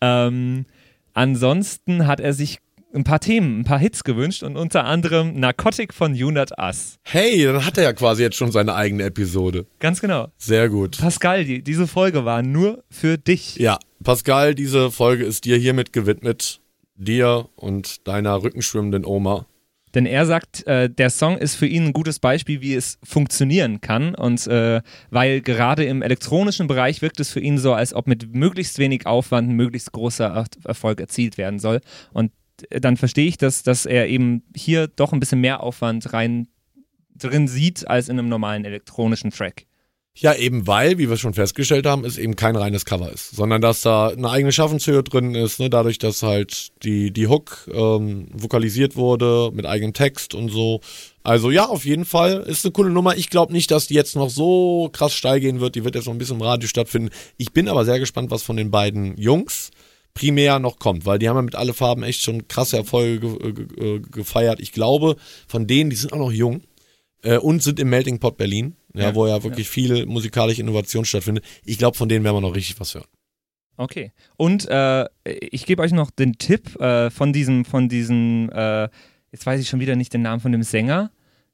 [0.00, 0.66] Ähm,
[1.14, 2.58] ansonsten hat er sich
[2.92, 6.98] ein paar Themen, ein paar Hits gewünscht und unter anderem Narcotic von Unat Us.
[7.02, 9.66] Hey, dann hat er ja quasi jetzt schon seine eigene Episode.
[9.78, 10.28] Ganz genau.
[10.38, 10.98] Sehr gut.
[10.98, 13.56] Pascal, die, diese Folge war nur für dich.
[13.56, 16.59] Ja, Pascal, diese Folge ist dir hiermit gewidmet.
[17.00, 19.46] Dir und deiner rückenschwimmenden Oma.
[19.94, 23.80] Denn er sagt, äh, der Song ist für ihn ein gutes Beispiel, wie es funktionieren
[23.80, 24.14] kann.
[24.14, 28.32] Und äh, weil gerade im elektronischen Bereich wirkt es für ihn so, als ob mit
[28.32, 31.80] möglichst wenig Aufwand ein möglichst großer Er- Erfolg erzielt werden soll.
[32.12, 32.30] Und
[32.68, 36.46] äh, dann verstehe ich, dass, dass er eben hier doch ein bisschen mehr Aufwand rein
[37.16, 39.66] drin sieht, als in einem normalen elektronischen Track.
[40.20, 43.62] Ja, eben weil, wie wir schon festgestellt haben, es eben kein reines Cover ist, sondern
[43.62, 48.28] dass da eine eigene Schaffenshöhe drin ist, ne, dadurch, dass halt die, die Hook ähm,
[48.34, 50.82] vokalisiert wurde mit eigenem Text und so.
[51.22, 53.16] Also ja, auf jeden Fall ist eine coole Nummer.
[53.16, 55.74] Ich glaube nicht, dass die jetzt noch so krass steil gehen wird.
[55.74, 57.08] Die wird jetzt noch ein bisschen im Radio stattfinden.
[57.38, 59.70] Ich bin aber sehr gespannt, was von den beiden Jungs
[60.12, 63.52] primär noch kommt, weil die haben ja mit alle Farben echt schon krasse Erfolge ge
[63.52, 64.60] ge ge gefeiert.
[64.60, 65.16] Ich glaube,
[65.48, 66.60] von denen, die sind auch noch jung
[67.22, 71.04] äh, und sind im Melting Pot Berlin, ja, Ja, wo ja wirklich viel musikalische Innovation
[71.04, 71.44] stattfindet.
[71.64, 73.06] Ich glaube, von denen werden wir noch richtig was hören.
[73.76, 74.12] Okay.
[74.36, 78.88] Und äh, ich gebe euch noch den Tipp äh, von diesem, von diesem, äh,
[79.32, 81.10] jetzt weiß ich schon wieder nicht den Namen von dem Sänger,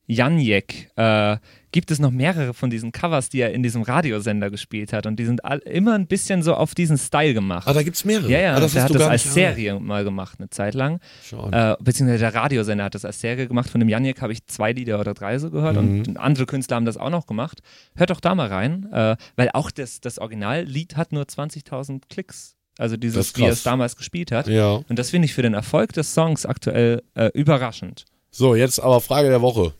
[0.06, 0.90] Janjek.
[0.96, 1.36] Äh,
[1.72, 5.04] gibt es noch mehrere von diesen Covers, die er in diesem Radiosender gespielt hat.
[5.04, 7.68] Und die sind all, immer ein bisschen so auf diesen Style gemacht.
[7.68, 8.30] Ah, da gibt's mehrere.
[8.30, 11.00] Ja, ja, ah, das der hat das als nicht- Serie mal gemacht, eine Zeit lang.
[11.22, 11.52] Schon.
[11.52, 13.68] Äh, beziehungsweise der Radiosender hat das als Serie gemacht.
[13.68, 16.04] Von dem Janjek habe ich zwei Lieder oder drei so gehört Mhm.
[16.08, 17.60] und andere Künstler haben das auch noch gemacht.
[17.94, 22.54] Hört doch da mal rein, äh, weil auch das, das Originallied hat nur 20.000 Klicks.
[22.78, 24.48] Also dieses, wie er es damals gespielt hat.
[24.48, 24.80] Ja.
[24.88, 28.04] Und das finde ich für den Erfolg des Songs aktuell äh, überraschend.
[28.30, 29.72] So, jetzt aber Frage der Woche.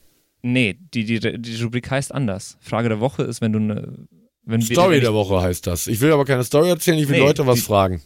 [0.43, 2.57] Nee, die, die, die Rubrik heißt anders.
[2.61, 4.07] Frage der Woche ist, wenn du eine.
[4.45, 5.87] Wenn wir- Story wenn der Woche heißt das.
[5.89, 8.01] Ich will aber keine Story erzählen, ich will Nee, Leute was die- fragen.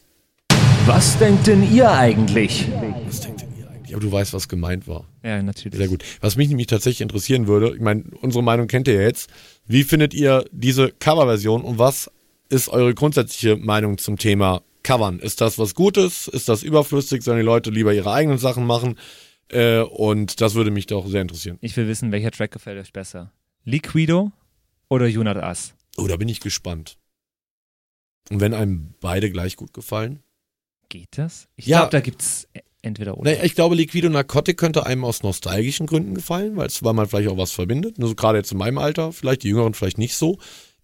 [0.87, 2.67] Was denkt denn ihr eigentlich?
[3.07, 3.95] Was denkt denn ihr eigentlich?
[3.95, 5.05] Aber du weißt, was gemeint war.
[5.23, 5.77] Ja, natürlich.
[5.77, 6.03] Sehr gut.
[6.23, 9.29] Was mich nämlich tatsächlich interessieren würde, ich meine, unsere Meinung kennt ihr ja jetzt.
[9.67, 12.11] Wie findet ihr diese Coverversion und was
[12.49, 15.19] ist eure grundsätzliche Meinung zum Thema Covern?
[15.19, 16.27] Ist das was Gutes?
[16.27, 17.23] Ist das überflüssig?
[17.23, 18.97] Sollen die Leute lieber ihre eigenen Sachen machen?
[19.51, 21.59] Äh, und das würde mich doch sehr interessieren.
[21.61, 23.33] Ich will wissen, welcher Track gefällt euch besser.
[23.65, 24.33] Liquido
[24.89, 25.75] oder Junat Us?
[25.97, 26.97] Oh, da bin ich gespannt.
[28.31, 30.23] Und wenn einem beide gleich gut gefallen?
[30.89, 31.49] Geht das?
[31.57, 31.79] Ich Ja.
[31.81, 32.49] glaube, da gibt es
[32.83, 33.31] entweder oder.
[33.31, 37.09] Naja, ich glaube, Liquido Narcotic könnte einem aus nostalgischen Gründen gefallen, weil es weil man
[37.09, 37.99] vielleicht auch was verbindet.
[37.99, 40.39] Nur so gerade jetzt in meinem Alter, vielleicht die Jüngeren vielleicht nicht so.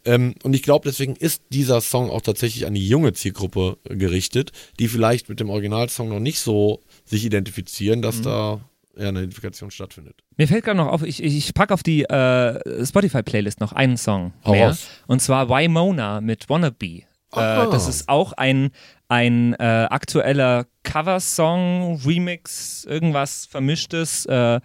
[0.05, 4.53] Ähm, und ich glaube, deswegen ist dieser Song auch tatsächlich an die junge Zielgruppe gerichtet,
[4.79, 8.03] die vielleicht mit dem Originalsong noch nicht so sich identifizieren, Mhm.
[8.03, 8.61] dass da
[8.99, 10.17] ja, eine Identifikation stattfindet.
[10.37, 14.33] Mir fällt gerade noch auf, ich, ich packe auf die äh, Spotify-Playlist noch einen Song
[14.45, 14.69] Hau mehr.
[14.69, 14.87] raus.
[15.07, 16.87] Und zwar Wymona mit Wannabe.
[16.87, 17.03] Äh,
[17.33, 18.71] das ist auch ein,
[19.09, 24.61] ein äh, aktueller Coversong, Remix, irgendwas Vermischtes äh,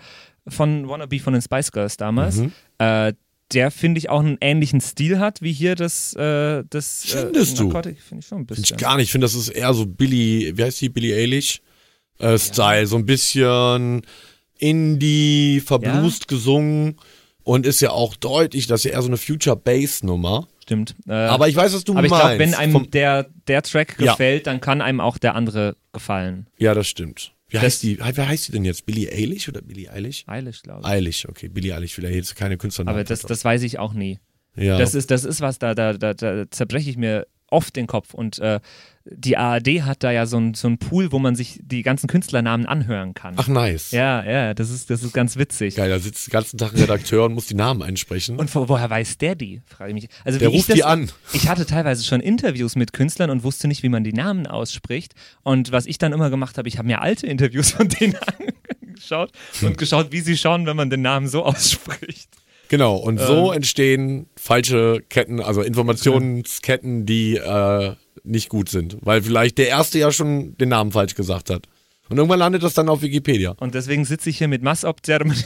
[0.48, 2.38] von Wannabe von den Spice Girls damals.
[2.38, 2.52] Mhm.
[2.78, 3.14] Äh,
[3.54, 7.58] der, finde ich, auch einen ähnlichen Stil hat, wie hier das, äh, das Findest äh,
[7.58, 7.64] du?
[7.66, 8.64] Narcotic, finde ich schon ein bisschen.
[8.64, 9.06] Finde ich gar nicht.
[9.08, 11.62] Ich finde, das ist eher so Billy, wie heißt die, Billy Eilish
[12.22, 12.86] äh, Style.
[12.88, 14.02] So ein bisschen
[14.58, 16.98] Indie, verblust gesungen
[17.44, 20.48] und ist ja auch deutlich, das ist ja eher so eine Future-Bass-Nummer.
[20.62, 20.96] Stimmt.
[21.08, 22.26] Äh, Aber ich weiß, was du aber ich meinst.
[22.26, 24.12] glaube, wenn einem Vom- der, der Track Ja.
[24.12, 26.48] gefällt, dann kann einem auch der andere gefallen.
[26.58, 27.34] ja, das stimmt.
[27.50, 28.00] Wie Das- heißt die?
[28.00, 28.86] Wer heißt die denn jetzt?
[28.86, 30.24] Billy Eilish oder Billy Eilish?
[30.28, 30.86] Eilish, glaube ich.
[30.88, 31.50] Eilish, okay.
[31.50, 32.96] Billy Eilish, vielleicht jetzt keine Künstlernamen.
[33.00, 34.20] Aber das, das weiß ich auch nie.
[34.56, 34.78] ja.
[34.78, 38.14] Das ist, das ist was, da, da, da, da zerbreche ich mir oft den Kopf.
[38.14, 38.62] Und äh,
[39.06, 42.08] die ARD hat da ja so ein, so ein Pool, wo man sich die ganzen
[42.08, 43.34] Künstlernamen anhören kann.
[43.38, 43.92] Ach, nice.
[43.92, 45.76] Ja, ja, das ist, das ist ganz witzig.
[45.76, 48.38] Geil, da sitzt den ganzen Tag ein Redakteur und muss die Namen einsprechen.
[48.38, 49.62] Und wo, woher weiß der die?
[49.66, 50.10] Frage ich mich.
[50.24, 51.12] Also Der ruft das, die an.
[51.34, 55.14] Ich hatte teilweise schon Interviews mit Künstlern und wusste nicht, wie man die Namen ausspricht.
[55.44, 58.16] Und was ich dann immer gemacht habe, ich habe mir alte Interviews von denen
[58.88, 59.32] angeschaut
[59.62, 62.30] und geschaut, wie sie schauen, wenn man den Namen so ausspricht.
[62.72, 63.28] Genau, und Ähm.
[63.28, 68.96] so entstehen falsche Ketten, also Informationsketten, die äh, nicht gut sind.
[69.02, 71.68] Weil vielleicht der Erste ja schon den Namen falsch gesagt hat.
[72.08, 73.56] Und irgendwann landet das dann auf Wikipedia.
[73.60, 75.44] Und deswegen sitze ich hier mit Massob Ceremony.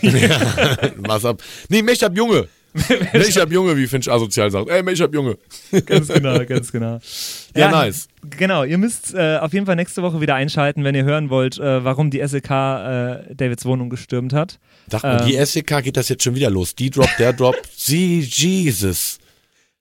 [0.98, 1.42] Was ab?
[1.68, 2.48] Nee, Mechab Junge.
[3.14, 4.70] Mechab Junge, wie Finch asozial sagt.
[4.70, 5.40] Ey, Mechab Junge.
[5.88, 7.00] ganz genau, ganz genau.
[7.56, 8.08] Ja, nice.
[8.38, 11.58] Genau, ihr müsst äh, auf jeden Fall nächste Woche wieder einschalten, wenn ihr hören wollt,
[11.58, 14.60] äh, warum die SEK äh, Davids Wohnung gestürmt hat.
[14.90, 15.46] Sag mal, die Ähm.
[15.46, 16.76] SEK geht das jetzt schon wieder los.
[16.76, 17.56] Die Drop, der Drop.
[17.76, 19.18] Sie, Jesus.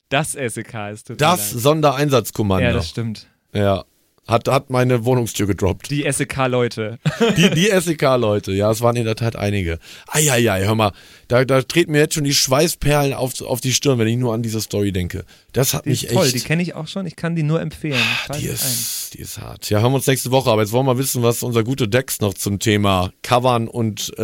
[0.08, 1.62] Das SEK ist mir Das leid.
[1.62, 2.64] Sondereinsatzkommando.
[2.66, 3.26] Ja, das stimmt.
[3.52, 3.84] Ja.
[4.26, 5.90] Hat, hat meine Wohnungstür gedroppt.
[5.90, 6.98] Die SEK-Leute.
[7.36, 9.78] Die, die SEK-Leute, ja, es waren in der Tat einige.
[10.08, 10.92] Eieiei, hör mal,
[11.28, 14.32] da, da treten mir jetzt schon die Schweißperlen auf, auf die Stirn, wenn ich nur
[14.32, 15.24] an diese Story denke.
[15.52, 16.34] Das hat Die mich ist toll, echt.
[16.34, 17.04] die kenne ich auch schon.
[17.06, 17.98] Ich kann die nur empfehlen.
[17.98, 18.54] die Schaltet ein.
[18.54, 19.68] ist, die ist hart.
[19.68, 22.20] Ja, hören wir uns nächste Woche, aber jetzt wollen wir wissen, was unser guter Dex
[22.20, 24.22] noch zum Thema Covern und, äh,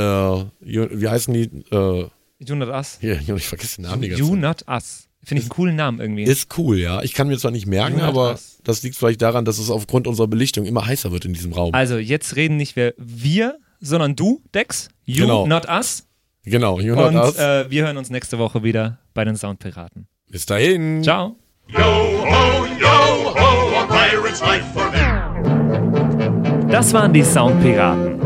[0.60, 1.42] wie heißen die?
[1.74, 2.06] Äh,
[2.42, 2.96] You Not Us.
[3.02, 4.38] hier, ich vergesse den Namen die You Zeit.
[4.38, 5.08] Not Us.
[5.22, 6.22] Finde ich einen coolen Namen irgendwie.
[6.24, 7.02] Ist cool, ja.
[7.02, 8.58] Ich kann mir zwar nicht merken, Not aber Us.
[8.64, 11.74] das liegt vielleicht daran, dass es aufgrund unserer Belichtung immer heißer wird in diesem Raum.
[11.74, 14.88] Also, jetzt reden nicht wir, wir sondern du, Dex.
[15.04, 15.46] You Genau.
[15.46, 16.06] Not Us.
[16.44, 17.36] genau, you know Und das.
[17.38, 20.06] äh, wir hören uns nächste Woche wieder bei den Soundpiraten.
[20.30, 21.02] Bis dahin.
[21.02, 21.36] Ciao.
[21.68, 26.66] Yo ho, yo ho, a pirate's life for me.
[26.70, 28.18] Das waren die Soundpiraten.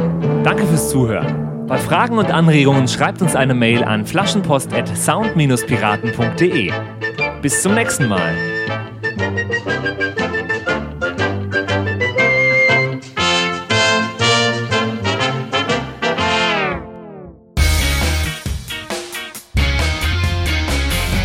[0.44, 1.53] Danke fürs Zuhören.
[1.66, 6.72] Bei Fragen und Anregungen schreibt uns eine Mail an flaschenpost@sound-piraten.de.
[7.40, 8.34] Bis zum nächsten Mal.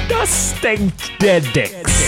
[0.07, 1.98] Das denkt der Dex.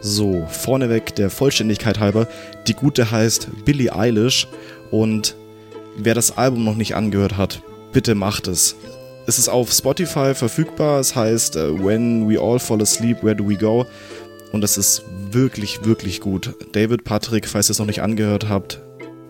[0.00, 2.26] So, vorneweg der Vollständigkeit halber,
[2.66, 4.48] die gute heißt Billie Eilish
[4.90, 5.36] und
[5.96, 8.76] wer das Album noch nicht angehört hat, bitte macht es.
[9.26, 13.48] Es ist auf Spotify verfügbar, es heißt äh, When We All Fall Asleep, Where Do
[13.48, 13.86] We Go?
[14.52, 16.54] Und es ist wirklich, wirklich gut.
[16.72, 18.80] David, Patrick, falls ihr es noch nicht angehört habt,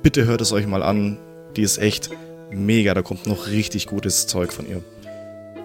[0.03, 1.19] bitte hört es euch mal an.
[1.57, 2.11] Die ist echt
[2.51, 4.83] mega, da kommt noch richtig gutes Zeug von ihr.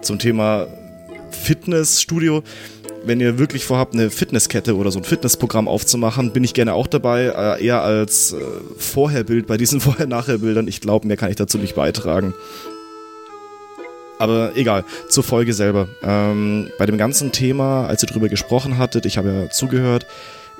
[0.02, 0.66] Zum Thema
[1.30, 2.42] Fitnessstudio,
[3.04, 6.86] wenn ihr wirklich vorhabt, eine Fitnesskette oder so ein Fitnessprogramm aufzumachen, bin ich gerne auch
[6.86, 8.36] dabei, äh, eher als äh,
[8.76, 10.68] Vorherbild bei diesen Vorher-Nachher-Bildern.
[10.68, 12.34] Ich glaube, mehr kann ich dazu nicht beitragen.
[14.18, 15.88] Aber egal, zur Folge selber.
[16.02, 20.06] Ähm, bei dem ganzen Thema, als ihr drüber gesprochen hattet, ich habe ja zugehört,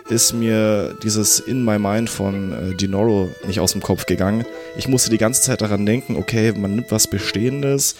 [0.08, 4.44] ist mir dieses In My Mind von äh, Dinoro nicht aus dem Kopf gegangen.
[4.76, 7.96] Ich musste die ganze Zeit daran denken, okay, man nimmt was Bestehendes,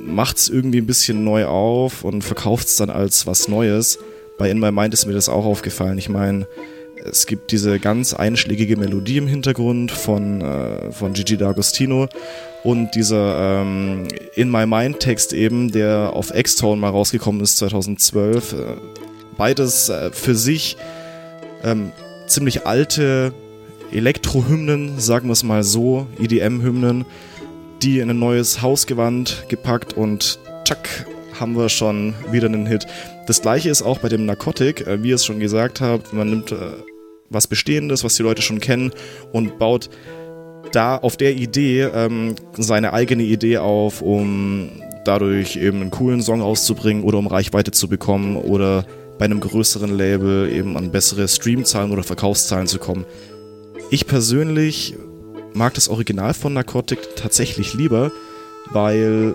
[0.00, 3.98] macht es irgendwie ein bisschen neu auf und verkauft es dann als was Neues.
[4.38, 5.98] Bei In My Mind ist mir das auch aufgefallen.
[5.98, 6.46] Ich meine,
[7.04, 12.08] es gibt diese ganz einschlägige Melodie im Hintergrund von, äh, von Gigi D'Agostino
[12.62, 18.52] und dieser ähm, In My Mind Text eben, der auf X-Tone mal rausgekommen ist 2012.
[18.52, 18.56] Äh,
[19.36, 20.76] beides äh, für sich
[21.64, 21.92] ähm,
[22.26, 23.32] ziemlich alte
[23.90, 27.04] Elektrohymnen, sagen wir es mal so, EDM-Hymnen,
[27.82, 31.06] die in ein neues Hausgewand gepackt und tschack,
[31.38, 32.86] haben wir schon wieder einen Hit.
[33.26, 36.30] Das gleiche ist auch bei dem Narcotic, äh, wie ihr es schon gesagt habt, man
[36.30, 36.56] nimmt äh,
[37.30, 38.92] was Bestehendes, was die Leute schon kennen
[39.32, 39.90] und baut
[40.70, 44.70] da auf der Idee ähm, seine eigene Idee auf, um
[45.04, 48.86] dadurch eben einen coolen Song auszubringen oder um Reichweite zu bekommen oder
[49.18, 53.04] bei einem größeren Label eben an bessere Streamzahlen oder Verkaufszahlen zu kommen.
[53.90, 54.94] Ich persönlich
[55.54, 58.12] mag das Original von Narcotic tatsächlich lieber,
[58.70, 59.34] weil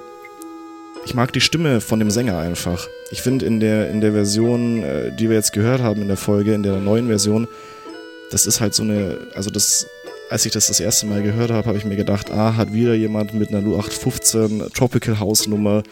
[1.06, 2.88] ich mag die Stimme von dem Sänger einfach.
[3.12, 6.18] Ich finde in der, in der Version, äh, die wir jetzt gehört haben in der
[6.18, 7.48] Folge, in der neuen Version,
[8.32, 9.88] das ist halt so eine, also das,
[10.30, 12.94] als ich das das erste Mal gehört habe, habe ich mir gedacht, ah, hat wieder
[12.94, 15.84] jemand mit einer 0815 Tropical House Nummer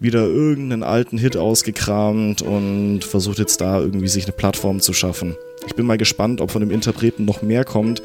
[0.00, 5.36] wieder irgendeinen alten Hit ausgekramt und versucht jetzt da irgendwie sich eine Plattform zu schaffen.
[5.66, 8.02] Ich bin mal gespannt, ob von dem Interpreten noch mehr kommt,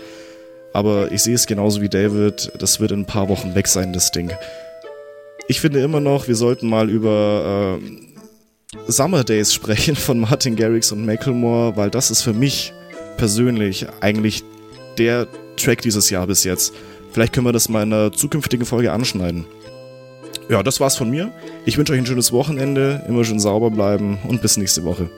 [0.74, 3.94] aber ich sehe es genauso wie David, das wird in ein paar Wochen weg sein,
[3.94, 4.32] das Ding.
[5.48, 10.92] Ich finde immer noch, wir sollten mal über äh, Summer Days sprechen von Martin Garrix
[10.92, 12.74] und Macklemore, weil das ist für mich
[13.18, 14.44] persönlich eigentlich
[14.98, 16.74] der Track dieses Jahr bis jetzt.
[17.12, 19.46] Vielleicht können wir das mal in einer zukünftigen Folge anschneiden.
[20.50, 21.32] Ja, das war's von mir.
[21.66, 25.10] Ich wünsche euch ein schönes Wochenende, immer schön sauber bleiben und bis nächste Woche.